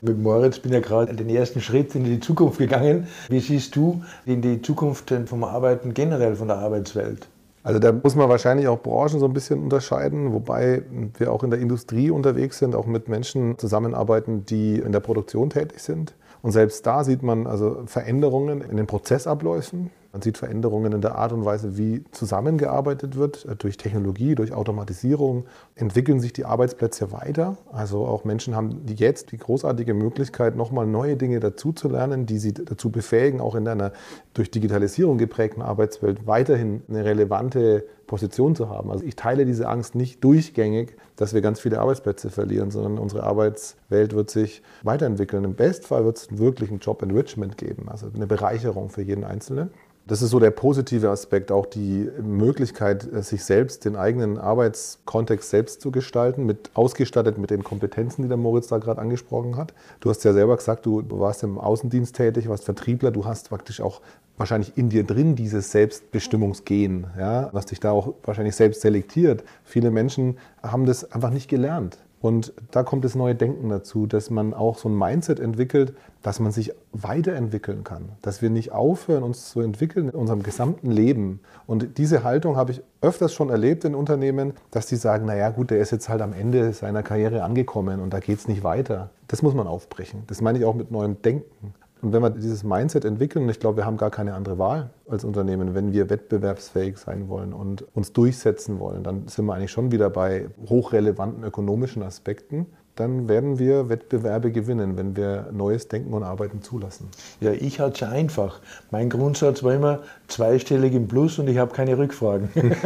mit 0.00 0.18
Moritz 0.18 0.58
bin 0.58 0.72
ja 0.72 0.80
gerade 0.80 1.14
den 1.14 1.28
ersten 1.28 1.60
Schritt 1.60 1.94
in 1.94 2.04
die 2.04 2.20
Zukunft 2.20 2.58
gegangen. 2.58 3.08
Wie 3.28 3.40
siehst 3.40 3.76
du 3.76 4.02
in 4.24 4.40
die 4.40 4.62
Zukunft 4.62 5.12
vom 5.26 5.44
Arbeiten 5.44 5.92
generell, 5.92 6.34
von 6.34 6.48
der 6.48 6.58
Arbeitswelt? 6.58 7.28
Also 7.62 7.78
da 7.78 7.92
muss 7.92 8.16
man 8.16 8.28
wahrscheinlich 8.28 8.68
auch 8.68 8.80
Branchen 8.80 9.20
so 9.20 9.26
ein 9.26 9.34
bisschen 9.34 9.62
unterscheiden, 9.62 10.32
wobei 10.32 10.82
wir 11.18 11.30
auch 11.30 11.42
in 11.42 11.50
der 11.50 11.60
Industrie 11.60 12.10
unterwegs 12.10 12.58
sind, 12.58 12.74
auch 12.74 12.86
mit 12.86 13.08
Menschen 13.08 13.58
zusammenarbeiten, 13.58 14.46
die 14.46 14.78
in 14.78 14.92
der 14.92 15.00
Produktion 15.00 15.50
tätig 15.50 15.80
sind. 15.80 16.14
Und 16.42 16.52
selbst 16.52 16.86
da 16.86 17.04
sieht 17.04 17.22
man 17.22 17.46
also 17.46 17.82
Veränderungen 17.84 18.62
in 18.62 18.78
den 18.78 18.86
Prozessabläufen. 18.86 19.90
Man 20.12 20.22
sieht 20.22 20.38
Veränderungen 20.38 20.92
in 20.92 21.00
der 21.00 21.14
Art 21.14 21.32
und 21.32 21.44
Weise, 21.44 21.78
wie 21.78 22.02
zusammengearbeitet 22.10 23.16
wird. 23.16 23.46
Durch 23.62 23.76
Technologie, 23.76 24.34
durch 24.34 24.52
Automatisierung 24.52 25.44
entwickeln 25.76 26.18
sich 26.18 26.32
die 26.32 26.44
Arbeitsplätze 26.44 27.12
weiter. 27.12 27.56
Also 27.72 28.06
auch 28.06 28.24
Menschen 28.24 28.56
haben 28.56 28.82
jetzt 28.88 29.30
die 29.30 29.38
großartige 29.38 29.94
Möglichkeit, 29.94 30.56
nochmal 30.56 30.86
neue 30.86 31.16
Dinge 31.16 31.38
dazuzulernen, 31.38 32.26
die 32.26 32.38
sie 32.38 32.52
dazu 32.52 32.90
befähigen, 32.90 33.40
auch 33.40 33.54
in 33.54 33.68
einer 33.68 33.92
durch 34.34 34.50
Digitalisierung 34.50 35.16
geprägten 35.16 35.62
Arbeitswelt 35.62 36.26
weiterhin 36.26 36.82
eine 36.88 37.04
relevante 37.04 37.84
Position 38.08 38.56
zu 38.56 38.68
haben. 38.68 38.90
Also 38.90 39.04
ich 39.04 39.14
teile 39.14 39.46
diese 39.46 39.68
Angst 39.68 39.94
nicht 39.94 40.24
durchgängig, 40.24 40.96
dass 41.14 41.32
wir 41.32 41.40
ganz 41.42 41.60
viele 41.60 41.78
Arbeitsplätze 41.78 42.30
verlieren, 42.30 42.72
sondern 42.72 42.98
unsere 42.98 43.22
Arbeitswelt 43.22 44.14
wird 44.14 44.30
sich 44.30 44.62
weiterentwickeln. 44.82 45.44
Im 45.44 45.54
Bestfall 45.54 46.04
wird 46.04 46.16
es 46.16 46.36
wirklich 46.36 46.70
einen 46.70 46.80
Job 46.80 47.02
Enrichment 47.02 47.56
geben, 47.56 47.88
also 47.88 48.08
eine 48.12 48.26
Bereicherung 48.26 48.90
für 48.90 49.02
jeden 49.02 49.22
Einzelnen. 49.22 49.70
Das 50.06 50.22
ist 50.22 50.30
so 50.30 50.40
der 50.40 50.50
positive 50.50 51.08
Aspekt, 51.08 51.52
auch 51.52 51.66
die 51.66 52.10
Möglichkeit, 52.20 53.06
sich 53.24 53.44
selbst 53.44 53.84
den 53.84 53.94
eigenen 53.94 54.38
Arbeitskontext 54.38 55.50
selbst 55.50 55.80
zu 55.80 55.92
gestalten, 55.92 56.46
mit 56.46 56.70
ausgestattet 56.74 57.38
mit 57.38 57.50
den 57.50 57.62
Kompetenzen, 57.62 58.22
die 58.22 58.28
der 58.28 58.36
Moritz 58.36 58.66
da 58.66 58.78
gerade 58.78 59.00
angesprochen 59.00 59.56
hat. 59.56 59.72
Du 60.00 60.10
hast 60.10 60.24
ja 60.24 60.32
selber 60.32 60.56
gesagt, 60.56 60.84
du 60.86 61.04
warst 61.10 61.44
im 61.44 61.58
Außendienst 61.58 62.16
tätig, 62.16 62.48
warst 62.48 62.64
Vertriebler, 62.64 63.12
du 63.12 63.24
hast 63.24 63.50
praktisch 63.50 63.80
auch 63.80 64.00
wahrscheinlich 64.36 64.76
in 64.76 64.88
dir 64.88 65.04
drin 65.04 65.36
dieses 65.36 65.70
Selbstbestimmungsgehen, 65.70 67.06
ja, 67.18 67.50
was 67.52 67.66
dich 67.66 67.78
da 67.78 67.92
auch 67.92 68.14
wahrscheinlich 68.24 68.56
selbst 68.56 68.80
selektiert. 68.80 69.44
Viele 69.64 69.90
Menschen 69.90 70.38
haben 70.62 70.86
das 70.86 71.12
einfach 71.12 71.30
nicht 71.30 71.48
gelernt. 71.48 71.98
Und 72.20 72.52
da 72.70 72.82
kommt 72.82 73.04
das 73.04 73.14
neue 73.14 73.34
Denken 73.34 73.70
dazu, 73.70 74.06
dass 74.06 74.28
man 74.28 74.52
auch 74.52 74.76
so 74.76 74.90
ein 74.90 74.96
Mindset 74.96 75.40
entwickelt, 75.40 75.94
dass 76.22 76.38
man 76.38 76.52
sich 76.52 76.72
weiterentwickeln 76.92 77.82
kann, 77.82 78.10
dass 78.20 78.42
wir 78.42 78.50
nicht 78.50 78.72
aufhören, 78.72 79.22
uns 79.22 79.48
zu 79.48 79.62
entwickeln 79.62 80.10
in 80.10 80.14
unserem 80.14 80.42
gesamten 80.42 80.90
Leben. 80.90 81.40
Und 81.66 81.96
diese 81.96 82.22
Haltung 82.22 82.56
habe 82.56 82.72
ich 82.72 82.82
öfters 83.00 83.32
schon 83.32 83.48
erlebt 83.48 83.86
in 83.86 83.94
Unternehmen, 83.94 84.52
dass 84.70 84.86
die 84.86 84.96
sagen, 84.96 85.24
naja 85.24 85.48
gut, 85.48 85.70
der 85.70 85.78
ist 85.78 85.92
jetzt 85.92 86.10
halt 86.10 86.20
am 86.20 86.34
Ende 86.34 86.74
seiner 86.74 87.02
Karriere 87.02 87.42
angekommen 87.42 88.00
und 88.00 88.12
da 88.12 88.20
geht 88.20 88.38
es 88.38 88.48
nicht 88.48 88.62
weiter. 88.62 89.08
Das 89.28 89.40
muss 89.40 89.54
man 89.54 89.66
aufbrechen. 89.66 90.24
Das 90.26 90.42
meine 90.42 90.58
ich 90.58 90.66
auch 90.66 90.74
mit 90.74 90.90
neuem 90.90 91.22
Denken. 91.22 91.72
Und 92.02 92.12
wenn 92.12 92.22
wir 92.22 92.30
dieses 92.30 92.64
Mindset 92.64 93.04
entwickeln, 93.04 93.44
und 93.44 93.50
ich 93.50 93.60
glaube, 93.60 93.78
wir 93.78 93.86
haben 93.86 93.96
gar 93.96 94.10
keine 94.10 94.34
andere 94.34 94.58
Wahl 94.58 94.90
als 95.08 95.24
Unternehmen, 95.24 95.74
wenn 95.74 95.92
wir 95.92 96.08
wettbewerbsfähig 96.08 96.96
sein 96.98 97.28
wollen 97.28 97.52
und 97.52 97.84
uns 97.94 98.12
durchsetzen 98.12 98.78
wollen, 98.78 99.02
dann 99.02 99.28
sind 99.28 99.44
wir 99.46 99.54
eigentlich 99.54 99.70
schon 99.70 99.92
wieder 99.92 100.08
bei 100.10 100.48
hochrelevanten 100.68 101.44
ökonomischen 101.44 102.02
Aspekten. 102.02 102.66
Dann 102.96 103.28
werden 103.28 103.58
wir 103.58 103.88
Wettbewerbe 103.88 104.50
gewinnen, 104.50 104.96
wenn 104.96 105.16
wir 105.16 105.48
neues 105.52 105.88
Denken 105.88 106.12
und 106.12 106.22
Arbeiten 106.22 106.60
zulassen. 106.62 107.08
Ja, 107.40 107.52
ich 107.52 107.80
hatte 107.80 108.04
es 108.04 108.10
einfach. 108.10 108.60
Mein 108.90 109.08
Grundsatz 109.08 109.62
war 109.62 109.74
immer 109.74 110.00
zweistellig 110.28 110.94
im 110.94 111.06
Plus 111.08 111.38
und 111.38 111.48
ich 111.48 111.58
habe 111.58 111.72
keine 111.72 111.96
Rückfragen. 111.96 112.50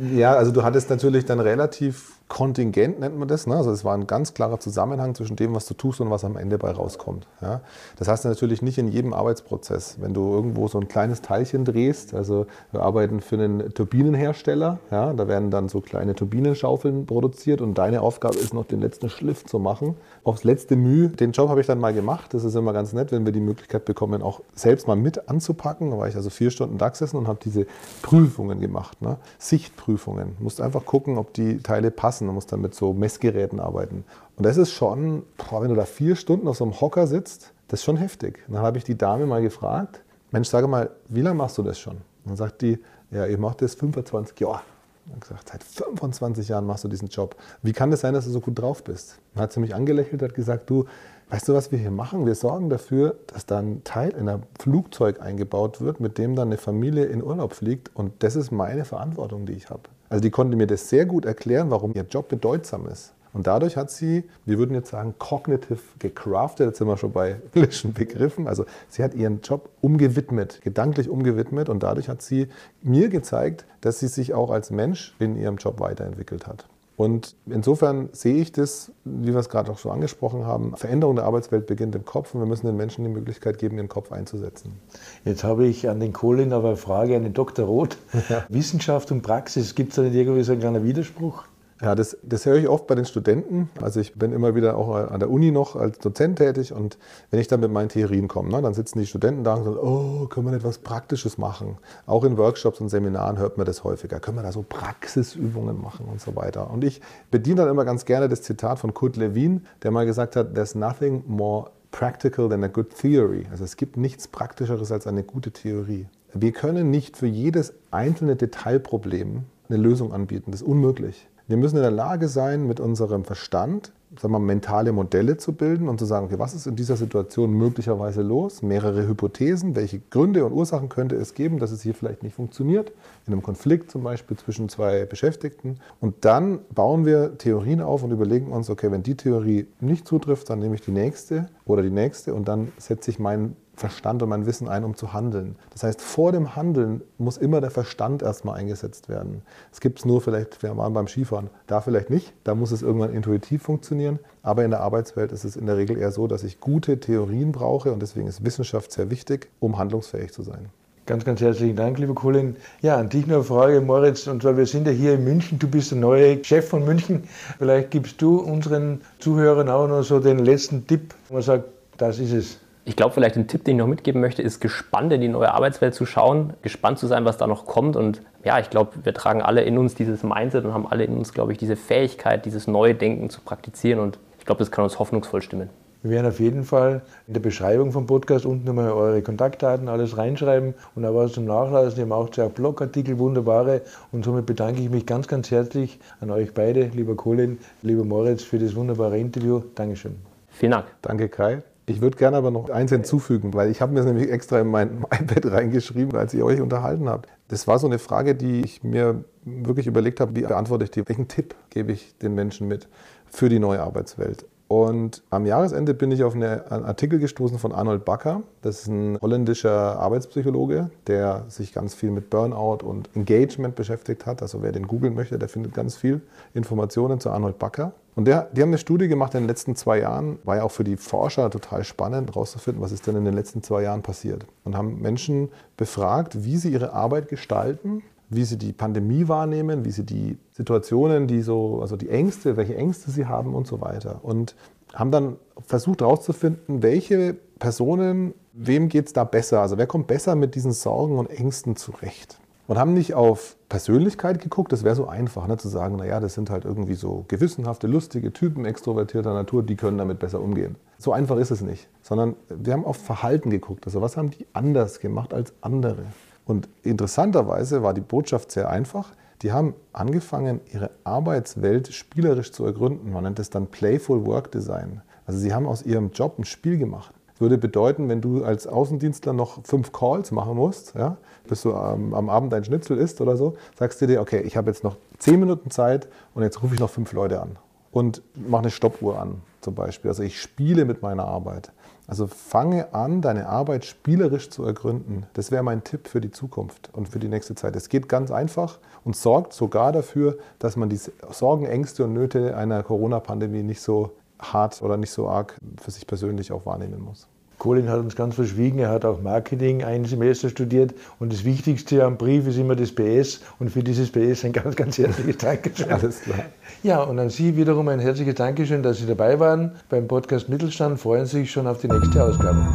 Ja, 0.00 0.34
also 0.34 0.50
du 0.50 0.62
hattest 0.62 0.88
natürlich 0.88 1.26
dann 1.26 1.40
relativ 1.40 2.19
kontingent, 2.30 3.00
nennt 3.00 3.18
man 3.18 3.28
das. 3.28 3.46
Ne? 3.48 3.56
Also 3.56 3.72
es 3.72 3.84
war 3.84 3.92
ein 3.92 4.06
ganz 4.06 4.32
klarer 4.32 4.60
Zusammenhang 4.60 5.14
zwischen 5.16 5.34
dem, 5.34 5.54
was 5.54 5.66
du 5.66 5.74
tust 5.74 6.00
und 6.00 6.10
was 6.10 6.24
am 6.24 6.36
Ende 6.36 6.58
bei 6.58 6.70
rauskommt. 6.70 7.26
Ja? 7.42 7.60
Das 7.96 8.06
heißt 8.06 8.24
natürlich 8.24 8.62
nicht 8.62 8.78
in 8.78 8.88
jedem 8.88 9.12
Arbeitsprozess. 9.12 9.96
Wenn 10.00 10.14
du 10.14 10.32
irgendwo 10.32 10.68
so 10.68 10.78
ein 10.78 10.86
kleines 10.86 11.22
Teilchen 11.22 11.64
drehst, 11.64 12.14
also 12.14 12.46
wir 12.70 12.82
arbeiten 12.82 13.20
für 13.20 13.34
einen 13.34 13.74
Turbinenhersteller, 13.74 14.78
ja? 14.92 15.12
da 15.12 15.26
werden 15.26 15.50
dann 15.50 15.68
so 15.68 15.80
kleine 15.80 16.14
Turbinenschaufeln 16.14 17.04
produziert 17.04 17.60
und 17.60 17.74
deine 17.76 18.00
Aufgabe 18.00 18.38
ist 18.38 18.54
noch 18.54 18.64
den 18.64 18.80
letzten 18.80 19.10
Schliff 19.10 19.44
zu 19.44 19.58
machen. 19.58 19.96
Aufs 20.22 20.44
letzte 20.44 20.76
Mühe. 20.76 21.08
Den 21.08 21.32
Job 21.32 21.48
habe 21.48 21.60
ich 21.60 21.66
dann 21.66 21.80
mal 21.80 21.92
gemacht. 21.92 22.32
Das 22.32 22.44
ist 22.44 22.54
immer 22.54 22.72
ganz 22.72 22.92
nett, 22.92 23.10
wenn 23.10 23.24
wir 23.24 23.32
die 23.32 23.40
Möglichkeit 23.40 23.84
bekommen, 23.84 24.22
auch 24.22 24.40
selbst 24.54 24.86
mal 24.86 24.96
mit 24.96 25.28
anzupacken. 25.28 25.90
Da 25.90 25.98
war 25.98 26.06
ich 26.06 26.14
also 26.14 26.30
vier 26.30 26.52
Stunden 26.52 26.78
da 26.78 26.90
gesessen 26.90 27.16
und 27.16 27.26
habe 27.26 27.40
diese 27.44 27.66
Prüfungen 28.02 28.60
gemacht. 28.60 29.02
Ne? 29.02 29.16
Sichtprüfungen. 29.40 30.36
Musst 30.38 30.60
einfach 30.60 30.86
gucken, 30.86 31.18
ob 31.18 31.32
die 31.34 31.58
Teile 31.58 31.90
passen. 31.90 32.19
Du 32.26 32.32
musst 32.32 32.52
dann 32.52 32.60
mit 32.60 32.74
so 32.74 32.92
Messgeräten 32.92 33.60
arbeiten. 33.60 34.04
Und 34.36 34.46
das 34.46 34.56
ist 34.56 34.72
schon, 34.72 35.24
boah, 35.36 35.62
wenn 35.62 35.68
du 35.68 35.74
da 35.74 35.84
vier 35.84 36.16
Stunden 36.16 36.48
auf 36.48 36.56
so 36.56 36.64
einem 36.64 36.80
Hocker 36.80 37.06
sitzt, 37.06 37.52
das 37.68 37.80
ist 37.80 37.84
schon 37.84 37.96
heftig. 37.96 38.44
Und 38.48 38.54
dann 38.54 38.62
habe 38.62 38.78
ich 38.78 38.84
die 38.84 38.98
Dame 38.98 39.26
mal 39.26 39.42
gefragt, 39.42 40.02
Mensch, 40.32 40.48
sage 40.48 40.68
mal, 40.68 40.90
wie 41.08 41.22
lange 41.22 41.36
machst 41.36 41.58
du 41.58 41.62
das 41.62 41.78
schon? 41.78 41.94
Und 41.94 42.26
dann 42.26 42.36
sagt 42.36 42.62
die, 42.62 42.78
ja, 43.10 43.26
ich 43.26 43.38
mache 43.38 43.56
das 43.58 43.74
25 43.74 44.38
Jahre. 44.40 44.62
Habe 45.10 45.20
gesagt, 45.20 45.48
seit 45.48 45.64
25 45.64 46.48
Jahren 46.48 46.66
machst 46.66 46.84
du 46.84 46.88
diesen 46.88 47.08
Job. 47.08 47.34
Wie 47.62 47.72
kann 47.72 47.90
das 47.90 48.00
sein, 48.00 48.14
dass 48.14 48.26
du 48.26 48.30
so 48.30 48.40
gut 48.40 48.58
drauf 48.58 48.84
bist? 48.84 49.18
Dann 49.34 49.42
hat 49.42 49.52
sie 49.52 49.60
mich 49.60 49.74
angelächelt, 49.74 50.22
hat 50.22 50.34
gesagt, 50.34 50.70
du, 50.70 50.84
weißt 51.30 51.48
du, 51.48 51.54
was 51.54 51.72
wir 51.72 51.78
hier 51.78 51.90
machen? 51.90 52.26
Wir 52.26 52.34
sorgen 52.34 52.70
dafür, 52.70 53.16
dass 53.26 53.46
da 53.46 53.58
ein 53.58 53.82
Teil 53.82 54.10
in 54.10 54.28
ein 54.28 54.42
Flugzeug 54.58 55.20
eingebaut 55.20 55.80
wird, 55.80 56.00
mit 56.00 56.18
dem 56.18 56.36
dann 56.36 56.48
eine 56.48 56.58
Familie 56.58 57.06
in 57.06 57.22
Urlaub 57.22 57.54
fliegt. 57.54 57.90
Und 57.94 58.22
das 58.22 58.36
ist 58.36 58.52
meine 58.52 58.84
Verantwortung, 58.84 59.46
die 59.46 59.54
ich 59.54 59.70
habe. 59.70 59.82
Also 60.10 60.20
die 60.20 60.30
konnte 60.30 60.56
mir 60.56 60.66
das 60.66 60.88
sehr 60.88 61.06
gut 61.06 61.24
erklären, 61.24 61.70
warum 61.70 61.94
ihr 61.94 62.02
Job 62.02 62.28
bedeutsam 62.28 62.86
ist. 62.88 63.12
Und 63.32 63.46
dadurch 63.46 63.76
hat 63.76 63.92
sie, 63.92 64.24
wir 64.44 64.58
würden 64.58 64.74
jetzt 64.74 64.90
sagen, 64.90 65.14
cognitive 65.18 65.78
gecraftet, 66.00 66.66
jetzt 66.66 66.78
sind 66.78 66.88
wir 66.88 66.96
schon 66.96 67.12
bei 67.12 67.36
englischen 67.54 67.92
Begriffen. 67.94 68.48
Also 68.48 68.66
sie 68.88 69.04
hat 69.04 69.14
ihren 69.14 69.40
Job 69.40 69.70
umgewidmet, 69.80 70.60
gedanklich 70.62 71.08
umgewidmet 71.08 71.68
und 71.68 71.84
dadurch 71.84 72.08
hat 72.08 72.22
sie 72.22 72.48
mir 72.82 73.08
gezeigt, 73.08 73.64
dass 73.82 74.00
sie 74.00 74.08
sich 74.08 74.34
auch 74.34 74.50
als 74.50 74.70
Mensch 74.70 75.14
in 75.20 75.36
ihrem 75.36 75.56
Job 75.56 75.78
weiterentwickelt 75.78 76.48
hat. 76.48 76.66
Und 77.00 77.34
insofern 77.46 78.10
sehe 78.12 78.34
ich 78.34 78.52
das, 78.52 78.92
wie 79.06 79.32
wir 79.32 79.40
es 79.40 79.48
gerade 79.48 79.72
auch 79.72 79.78
so 79.78 79.90
angesprochen 79.90 80.44
haben, 80.44 80.76
Veränderung 80.76 81.16
der 81.16 81.24
Arbeitswelt 81.24 81.66
beginnt 81.66 81.94
im 81.94 82.04
Kopf 82.04 82.34
und 82.34 82.42
wir 82.42 82.46
müssen 82.46 82.66
den 82.66 82.76
Menschen 82.76 83.04
die 83.04 83.10
Möglichkeit 83.10 83.56
geben, 83.56 83.78
ihren 83.78 83.88
Kopf 83.88 84.12
einzusetzen. 84.12 84.78
Jetzt 85.24 85.42
habe 85.42 85.66
ich 85.66 85.88
an 85.88 85.98
den 85.98 86.12
Colin 86.12 86.52
aber 86.52 86.68
eine 86.68 86.76
Frage 86.76 87.16
an 87.16 87.22
den 87.22 87.32
Dr. 87.32 87.64
Roth. 87.64 87.96
Ja. 88.28 88.44
Wissenschaft 88.50 89.10
und 89.12 89.22
Praxis, 89.22 89.74
gibt 89.74 89.90
es 89.90 89.96
da 89.96 90.02
nicht 90.02 90.14
irgendwie 90.14 90.42
so 90.42 90.52
einen 90.52 90.60
kleinen 90.60 90.84
Widerspruch? 90.84 91.44
Ja, 91.80 91.94
das, 91.94 92.18
das 92.22 92.44
höre 92.44 92.56
ich 92.56 92.68
oft 92.68 92.86
bei 92.86 92.94
den 92.94 93.06
Studenten. 93.06 93.70
Also 93.80 94.00
ich 94.00 94.14
bin 94.14 94.32
immer 94.32 94.54
wieder 94.54 94.76
auch 94.76 94.94
an 94.94 95.18
der 95.18 95.30
Uni 95.30 95.50
noch 95.50 95.76
als 95.76 95.98
Dozent 95.98 96.36
tätig 96.36 96.74
und 96.74 96.98
wenn 97.30 97.40
ich 97.40 97.48
dann 97.48 97.60
mit 97.60 97.70
meinen 97.70 97.88
Theorien 97.88 98.28
komme, 98.28 98.50
ne, 98.50 98.60
dann 98.60 98.74
sitzen 98.74 98.98
die 98.98 99.06
Studenten 99.06 99.44
da 99.44 99.54
und 99.54 99.64
sagen, 99.64 99.78
oh, 99.78 100.26
können 100.26 100.46
wir 100.46 100.52
nicht 100.52 100.64
was 100.64 100.78
Praktisches 100.78 101.38
machen? 101.38 101.78
Auch 102.04 102.24
in 102.24 102.36
Workshops 102.36 102.80
und 102.80 102.90
Seminaren 102.90 103.38
hört 103.38 103.56
man 103.56 103.64
das 103.64 103.82
häufiger. 103.82 104.20
Können 104.20 104.36
wir 104.36 104.42
da 104.42 104.52
so 104.52 104.62
Praxisübungen 104.62 105.80
machen 105.80 106.06
und 106.06 106.20
so 106.20 106.36
weiter? 106.36 106.70
Und 106.70 106.84
ich 106.84 107.00
bediene 107.30 107.62
dann 107.62 107.68
immer 107.70 107.86
ganz 107.86 108.04
gerne 108.04 108.28
das 108.28 108.42
Zitat 108.42 108.78
von 108.78 108.92
Kurt 108.92 109.16
Lewin, 109.16 109.64
der 109.82 109.90
mal 109.90 110.04
gesagt 110.04 110.36
hat, 110.36 110.54
there's 110.54 110.74
nothing 110.74 111.24
more 111.26 111.70
practical 111.92 112.50
than 112.50 112.62
a 112.62 112.68
good 112.68 112.94
theory. 112.94 113.46
Also 113.50 113.64
es 113.64 113.76
gibt 113.78 113.96
nichts 113.96 114.28
Praktischeres 114.28 114.92
als 114.92 115.06
eine 115.06 115.22
gute 115.22 115.50
Theorie. 115.50 116.08
Wir 116.34 116.52
können 116.52 116.90
nicht 116.90 117.16
für 117.16 117.26
jedes 117.26 117.72
einzelne 117.90 118.36
Detailproblem 118.36 119.44
eine 119.68 119.78
Lösung 119.78 120.12
anbieten. 120.12 120.50
Das 120.50 120.60
ist 120.60 120.66
unmöglich. 120.66 121.28
Wir 121.50 121.56
müssen 121.56 121.78
in 121.78 121.82
der 121.82 121.90
Lage 121.90 122.28
sein, 122.28 122.68
mit 122.68 122.78
unserem 122.78 123.24
Verstand 123.24 123.90
sagen 124.16 124.32
wir, 124.32 124.38
mentale 124.38 124.92
Modelle 124.92 125.36
zu 125.36 125.52
bilden 125.52 125.88
und 125.88 125.98
zu 125.98 126.04
sagen, 126.04 126.26
okay, 126.26 126.38
was 126.38 126.54
ist 126.54 126.68
in 126.68 126.76
dieser 126.76 126.96
Situation 126.96 127.52
möglicherweise 127.52 128.22
los? 128.22 128.62
Mehrere 128.62 129.08
Hypothesen, 129.08 129.74
welche 129.74 129.98
Gründe 130.10 130.44
und 130.44 130.52
Ursachen 130.52 130.88
könnte 130.88 131.16
es 131.16 131.34
geben, 131.34 131.58
dass 131.58 131.72
es 131.72 131.82
hier 131.82 131.94
vielleicht 131.94 132.22
nicht 132.22 132.36
funktioniert? 132.36 132.92
In 133.26 133.32
einem 133.32 133.42
Konflikt 133.42 133.90
zum 133.90 134.04
Beispiel 134.04 134.36
zwischen 134.36 134.68
zwei 134.68 135.06
Beschäftigten. 135.06 135.78
Und 136.00 136.24
dann 136.24 136.60
bauen 136.72 137.04
wir 137.04 137.36
Theorien 137.38 137.80
auf 137.80 138.04
und 138.04 138.12
überlegen 138.12 138.52
uns, 138.52 138.70
okay, 138.70 138.92
wenn 138.92 139.02
die 139.02 139.16
Theorie 139.16 139.66
nicht 139.80 140.06
zutrifft, 140.06 140.50
dann 140.50 140.60
nehme 140.60 140.76
ich 140.76 140.82
die 140.82 140.92
nächste 140.92 141.48
oder 141.64 141.82
die 141.82 141.90
nächste 141.90 142.32
und 142.32 142.46
dann 142.46 142.70
setze 142.78 143.10
ich 143.10 143.18
meinen 143.18 143.56
Verstand 143.80 144.22
und 144.22 144.28
mein 144.28 144.46
Wissen 144.46 144.68
ein, 144.68 144.84
um 144.84 144.94
zu 144.94 145.12
handeln. 145.12 145.56
Das 145.70 145.82
heißt, 145.82 146.02
vor 146.02 146.32
dem 146.32 146.54
Handeln 146.54 147.02
muss 147.18 147.38
immer 147.38 147.60
der 147.60 147.70
Verstand 147.70 148.22
erstmal 148.22 148.56
eingesetzt 148.56 149.08
werden. 149.08 149.42
Es 149.72 149.80
gibt 149.80 149.98
es 149.98 150.04
nur 150.04 150.20
vielleicht, 150.20 150.62
wir 150.62 150.76
waren 150.76 150.92
beim 150.92 151.08
Skifahren, 151.08 151.48
da 151.66 151.80
vielleicht 151.80 152.10
nicht, 152.10 152.32
da 152.44 152.54
muss 152.54 152.70
es 152.70 152.82
irgendwann 152.82 153.12
intuitiv 153.12 153.62
funktionieren. 153.62 154.18
Aber 154.42 154.64
in 154.64 154.70
der 154.70 154.80
Arbeitswelt 154.80 155.32
ist 155.32 155.44
es 155.44 155.56
in 155.56 155.66
der 155.66 155.76
Regel 155.76 155.98
eher 155.98 156.12
so, 156.12 156.26
dass 156.26 156.44
ich 156.44 156.60
gute 156.60 157.00
Theorien 157.00 157.52
brauche 157.52 157.92
und 157.92 158.00
deswegen 158.00 158.26
ist 158.28 158.44
Wissenschaft 158.44 158.92
sehr 158.92 159.10
wichtig, 159.10 159.48
um 159.60 159.78
handlungsfähig 159.78 160.32
zu 160.32 160.42
sein. 160.42 160.68
Ganz, 161.06 161.24
ganz 161.24 161.40
herzlichen 161.40 161.74
Dank, 161.74 161.98
lieber 161.98 162.14
Colin. 162.14 162.56
Ja, 162.82 162.96
an 162.96 163.08
dich 163.08 163.26
noch 163.26 163.36
eine 163.36 163.44
Frage, 163.44 163.80
Moritz. 163.80 164.26
Und 164.28 164.42
zwar, 164.42 164.56
wir 164.56 164.66
sind 164.66 164.86
ja 164.86 164.92
hier 164.92 165.14
in 165.14 165.24
München. 165.24 165.58
Du 165.58 165.66
bist 165.66 165.90
der 165.90 165.98
neue 165.98 166.44
Chef 166.44 166.68
von 166.68 166.84
München. 166.84 167.24
Vielleicht 167.58 167.90
gibst 167.90 168.22
du 168.22 168.38
unseren 168.38 169.00
Zuhörern 169.18 169.68
auch 169.68 169.88
noch 169.88 170.02
so 170.02 170.20
den 170.20 170.38
letzten 170.38 170.86
Tipp, 170.86 171.14
wo 171.28 171.34
man 171.34 171.42
sagt, 171.42 171.64
das 171.96 172.18
ist 172.20 172.32
es. 172.32 172.58
Ich 172.84 172.96
glaube, 172.96 173.12
vielleicht 173.14 173.36
ein 173.36 173.46
Tipp, 173.46 173.64
den 173.64 173.76
ich 173.76 173.78
noch 173.78 173.86
mitgeben 173.86 174.20
möchte, 174.20 174.42
ist 174.42 174.60
gespannt 174.60 175.12
in 175.12 175.20
die 175.20 175.28
neue 175.28 175.52
Arbeitswelt 175.52 175.94
zu 175.94 176.06
schauen, 176.06 176.54
gespannt 176.62 176.98
zu 176.98 177.06
sein, 177.06 177.24
was 177.24 177.36
da 177.36 177.46
noch 177.46 177.66
kommt. 177.66 177.94
Und 177.94 178.22
ja, 178.44 178.58
ich 178.58 178.70
glaube, 178.70 178.92
wir 179.04 179.14
tragen 179.14 179.42
alle 179.42 179.62
in 179.62 179.76
uns 179.78 179.94
dieses 179.94 180.22
Mindset 180.22 180.64
und 180.64 180.72
haben 180.72 180.86
alle 180.86 181.04
in 181.04 181.16
uns, 181.16 181.32
glaube 181.34 181.52
ich, 181.52 181.58
diese 181.58 181.76
Fähigkeit, 181.76 182.46
dieses 182.46 182.66
neue 182.66 182.94
Denken 182.94 183.28
zu 183.28 183.42
praktizieren. 183.42 184.00
Und 184.00 184.18
ich 184.38 184.46
glaube, 184.46 184.60
das 184.60 184.70
kann 184.70 184.84
uns 184.84 184.98
hoffnungsvoll 184.98 185.42
stimmen. 185.42 185.68
Wir 186.02 186.12
werden 186.12 186.26
auf 186.28 186.40
jeden 186.40 186.64
Fall 186.64 187.02
in 187.26 187.34
der 187.34 187.40
Beschreibung 187.40 187.92
vom 187.92 188.06
Podcast 188.06 188.46
unten 188.46 188.64
nochmal 188.64 188.90
eure 188.90 189.20
Kontaktdaten, 189.20 189.86
alles 189.88 190.16
reinschreiben 190.16 190.72
und 190.94 191.04
auch 191.04 191.14
was 191.14 191.32
zum 191.32 191.44
Nachlassen. 191.44 191.96
Wir 191.96 192.04
haben 192.04 192.12
auch 192.12 192.30
zwei 192.30 192.48
Blogartikel, 192.48 193.18
wunderbare. 193.18 193.82
Und 194.10 194.24
somit 194.24 194.46
bedanke 194.46 194.80
ich 194.80 194.88
mich 194.88 195.04
ganz, 195.04 195.28
ganz 195.28 195.50
herzlich 195.50 195.98
an 196.20 196.30
euch 196.30 196.54
beide, 196.54 196.84
lieber 196.84 197.16
Colin, 197.16 197.58
lieber 197.82 198.04
Moritz, 198.04 198.42
für 198.42 198.58
das 198.58 198.74
wunderbare 198.74 199.18
Interview. 199.18 199.62
Dankeschön. 199.74 200.16
Vielen 200.48 200.72
Dank. 200.72 200.86
Danke, 201.02 201.28
Kai. 201.28 201.62
Ich 201.90 202.00
würde 202.00 202.16
gerne 202.16 202.36
aber 202.36 202.52
noch 202.52 202.70
eins 202.70 202.92
hinzufügen, 202.92 203.52
weil 203.52 203.68
ich 203.68 203.80
habe 203.80 203.92
mir 203.92 203.98
das 203.98 204.06
nämlich 204.06 204.30
extra 204.30 204.60
in 204.60 204.68
mein 204.68 204.98
iPad 205.10 205.50
reingeschrieben, 205.50 206.16
als 206.16 206.32
ihr 206.34 206.44
euch 206.44 206.60
unterhalten 206.60 207.08
habt. 207.08 207.28
Das 207.48 207.66
war 207.66 207.80
so 207.80 207.88
eine 207.88 207.98
Frage, 207.98 208.36
die 208.36 208.60
ich 208.60 208.84
mir 208.84 209.24
wirklich 209.44 209.88
überlegt 209.88 210.20
habe, 210.20 210.36
wie 210.36 210.42
beantworte 210.42 210.84
ich 210.84 210.92
die? 210.92 211.08
Welchen 211.08 211.26
Tipp 211.26 211.56
gebe 211.68 211.90
ich 211.90 212.16
den 212.18 212.36
Menschen 212.36 212.68
mit 212.68 212.88
für 213.26 213.48
die 213.48 213.58
neue 213.58 213.82
Arbeitswelt? 213.82 214.46
Und 214.70 215.24
am 215.30 215.46
Jahresende 215.46 215.94
bin 215.94 216.12
ich 216.12 216.22
auf 216.22 216.36
einen 216.36 216.44
Artikel 216.44 217.18
gestoßen 217.18 217.58
von 217.58 217.72
Arnold 217.72 218.04
Backer. 218.04 218.44
Das 218.62 218.82
ist 218.82 218.86
ein 218.86 219.18
holländischer 219.20 219.98
Arbeitspsychologe, 219.98 220.92
der 221.08 221.44
sich 221.48 221.72
ganz 221.72 221.94
viel 221.96 222.12
mit 222.12 222.30
Burnout 222.30 222.86
und 222.86 223.10
Engagement 223.16 223.74
beschäftigt 223.74 224.26
hat. 224.26 224.42
Also 224.42 224.62
wer 224.62 224.70
den 224.70 224.86
googeln 224.86 225.16
möchte, 225.16 225.40
der 225.40 225.48
findet 225.48 225.74
ganz 225.74 225.96
viel 225.96 226.20
Informationen 226.54 227.18
zu 227.18 227.30
Arnold 227.30 227.58
Backer. 227.58 227.94
Und 228.14 228.26
der, 228.26 228.48
die 228.52 228.62
haben 228.62 228.68
eine 228.68 228.78
Studie 228.78 229.08
gemacht 229.08 229.34
in 229.34 229.40
den 229.40 229.48
letzten 229.48 229.74
zwei 229.74 229.98
Jahren, 229.98 230.38
war 230.44 230.58
ja 230.58 230.62
auch 230.62 230.70
für 230.70 230.84
die 230.84 230.96
Forscher 230.96 231.50
total 231.50 231.82
spannend 231.82 232.28
herauszufinden, 232.28 232.80
was 232.80 232.92
ist 232.92 233.08
denn 233.08 233.16
in 233.16 233.24
den 233.24 233.34
letzten 233.34 233.64
zwei 233.64 233.82
Jahren 233.82 234.02
passiert. 234.02 234.46
Und 234.62 234.76
haben 234.76 235.00
Menschen 235.00 235.48
befragt, 235.76 236.44
wie 236.44 236.58
sie 236.58 236.70
ihre 236.70 236.92
Arbeit 236.92 237.26
gestalten 237.26 238.04
wie 238.30 238.44
sie 238.44 238.56
die 238.56 238.72
Pandemie 238.72 239.28
wahrnehmen, 239.28 239.84
wie 239.84 239.90
sie 239.90 240.06
die 240.06 240.38
Situationen, 240.52 241.26
die 241.26 241.42
so, 241.42 241.80
also 241.80 241.96
die 241.96 242.08
Ängste, 242.08 242.56
welche 242.56 242.76
Ängste 242.76 243.10
sie 243.10 243.26
haben 243.26 243.54
und 243.54 243.66
so 243.66 243.80
weiter. 243.80 244.20
Und 244.22 244.54
haben 244.94 245.10
dann 245.10 245.36
versucht 245.66 246.00
herauszufinden, 246.00 246.82
welche 246.82 247.36
Personen, 247.58 248.34
wem 248.52 248.88
geht 248.88 249.08
es 249.08 249.12
da 249.12 249.24
besser? 249.24 249.60
Also 249.60 249.78
wer 249.78 249.86
kommt 249.86 250.06
besser 250.06 250.36
mit 250.36 250.54
diesen 250.54 250.72
Sorgen 250.72 251.18
und 251.18 251.26
Ängsten 251.28 251.76
zurecht? 251.76 252.38
Und 252.66 252.78
haben 252.78 252.94
nicht 252.94 253.14
auf 253.14 253.56
Persönlichkeit 253.68 254.40
geguckt, 254.40 254.70
das 254.72 254.84
wäre 254.84 254.94
so 254.94 255.08
einfach, 255.08 255.48
ne, 255.48 255.56
zu 255.56 255.68
sagen, 255.68 255.96
naja, 255.96 256.20
das 256.20 256.34
sind 256.34 256.50
halt 256.50 256.64
irgendwie 256.64 256.94
so 256.94 257.24
gewissenhafte, 257.26 257.88
lustige 257.88 258.32
Typen 258.32 258.64
extrovertierter 258.64 259.34
Natur, 259.34 259.64
die 259.64 259.74
können 259.74 259.98
damit 259.98 260.20
besser 260.20 260.40
umgehen. 260.40 260.76
So 260.96 261.12
einfach 261.12 261.36
ist 261.36 261.50
es 261.50 261.62
nicht, 261.62 261.88
sondern 262.00 262.36
wir 262.48 262.72
haben 262.72 262.84
auf 262.84 262.96
Verhalten 262.96 263.50
geguckt. 263.50 263.86
Also 263.86 264.00
was 264.00 264.16
haben 264.16 264.30
die 264.30 264.46
anders 264.52 265.00
gemacht 265.00 265.34
als 265.34 265.52
andere? 265.62 266.04
Und 266.50 266.68
interessanterweise 266.82 267.84
war 267.84 267.94
die 267.94 268.00
Botschaft 268.00 268.50
sehr 268.50 268.68
einfach. 268.68 269.12
Die 269.42 269.52
haben 269.52 269.74
angefangen, 269.92 270.60
ihre 270.72 270.90
Arbeitswelt 271.04 271.92
spielerisch 271.92 272.50
zu 272.50 272.64
ergründen. 272.64 273.12
Man 273.12 273.22
nennt 273.22 273.38
es 273.38 273.50
dann 273.50 273.68
Playful 273.68 274.26
Work 274.26 274.50
Design. 274.50 275.00
Also 275.26 275.38
sie 275.38 275.54
haben 275.54 275.66
aus 275.66 275.82
ihrem 275.82 276.10
Job 276.10 276.40
ein 276.40 276.44
Spiel 276.44 276.76
gemacht. 276.76 277.14
Das 277.28 277.40
würde 277.40 277.56
bedeuten, 277.56 278.08
wenn 278.08 278.20
du 278.20 278.42
als 278.42 278.66
Außendienstler 278.66 279.32
noch 279.32 279.64
fünf 279.64 279.92
Calls 279.92 280.32
machen 280.32 280.56
musst, 280.56 280.94
ja, 280.96 281.18
bis 281.46 281.62
du 281.62 281.72
am, 281.72 282.14
am 282.14 282.28
Abend 282.28 282.52
dein 282.52 282.64
Schnitzel 282.64 282.98
isst 282.98 283.20
oder 283.20 283.36
so, 283.36 283.54
sagst 283.78 284.00
du 284.02 284.08
dir, 284.08 284.20
okay, 284.20 284.40
ich 284.40 284.56
habe 284.56 284.72
jetzt 284.72 284.82
noch 284.82 284.96
zehn 285.18 285.38
Minuten 285.38 285.70
Zeit 285.70 286.08
und 286.34 286.42
jetzt 286.42 286.64
rufe 286.64 286.74
ich 286.74 286.80
noch 286.80 286.90
fünf 286.90 287.12
Leute 287.12 287.40
an. 287.40 287.56
und 287.90 288.22
mache 288.34 288.62
eine 288.62 288.70
Stoppuhr 288.70 289.18
an 289.18 289.42
zum 289.60 289.74
Beispiel. 289.74 290.10
Also 290.10 290.22
ich 290.22 290.40
spiele 290.40 290.84
mit 290.84 291.02
meiner 291.02 291.26
Arbeit. 291.26 291.72
Also 292.10 292.26
fange 292.26 292.92
an, 292.92 293.22
deine 293.22 293.48
Arbeit 293.48 293.84
spielerisch 293.84 294.50
zu 294.50 294.64
ergründen. 294.64 295.26
Das 295.34 295.52
wäre 295.52 295.62
mein 295.62 295.84
Tipp 295.84 296.08
für 296.08 296.20
die 296.20 296.32
Zukunft 296.32 296.90
und 296.92 297.08
für 297.08 297.20
die 297.20 297.28
nächste 297.28 297.54
Zeit. 297.54 297.76
Es 297.76 297.88
geht 297.88 298.08
ganz 298.08 298.32
einfach 298.32 298.80
und 299.04 299.14
sorgt 299.14 299.52
sogar 299.52 299.92
dafür, 299.92 300.36
dass 300.58 300.74
man 300.74 300.88
die 300.88 300.98
Sorgen, 301.30 301.66
Ängste 301.66 302.02
und 302.02 302.12
Nöte 302.12 302.56
einer 302.56 302.82
Corona-Pandemie 302.82 303.62
nicht 303.62 303.80
so 303.80 304.10
hart 304.40 304.82
oder 304.82 304.96
nicht 304.96 305.12
so 305.12 305.28
arg 305.28 305.56
für 305.80 305.92
sich 305.92 306.04
persönlich 306.04 306.50
auch 306.50 306.66
wahrnehmen 306.66 307.00
muss. 307.00 307.28
Colin 307.60 307.88
hat 307.88 308.00
uns 308.00 308.16
ganz 308.16 308.34
verschwiegen, 308.34 308.80
er 308.80 308.88
hat 308.88 309.04
auch 309.04 309.22
Marketing 309.22 309.84
ein 309.84 310.06
Semester 310.06 310.48
studiert 310.48 310.92
und 311.20 311.32
das 311.32 311.44
Wichtigste 311.44 312.04
am 312.04 312.16
Brief 312.16 312.48
ist 312.48 312.58
immer 312.58 312.74
das 312.74 312.90
PS 312.90 313.40
und 313.60 313.70
für 313.70 313.84
dieses 313.84 314.10
PS 314.10 314.44
ein 314.44 314.52
ganz, 314.52 314.74
ganz 314.74 314.98
herzliches 314.98 315.36
Dankeschön. 315.36 315.92
Alles 315.92 316.22
klar. 316.22 316.38
Ja, 316.82 317.02
und 317.02 317.18
an 317.18 317.28
Sie 317.30 317.56
wiederum 317.56 317.88
ein 317.88 318.00
herzliches 318.00 318.34
Dankeschön, 318.34 318.82
dass 318.82 318.98
Sie 318.98 319.06
dabei 319.06 319.38
waren. 319.38 319.72
Beim 319.90 320.08
Podcast 320.08 320.48
Mittelstand 320.48 320.98
freuen 320.98 321.26
Sie 321.26 321.40
sich 321.40 321.52
schon 321.52 321.66
auf 321.66 321.80
die 321.80 321.88
nächste 321.88 322.24
Ausgabe. 322.24 322.66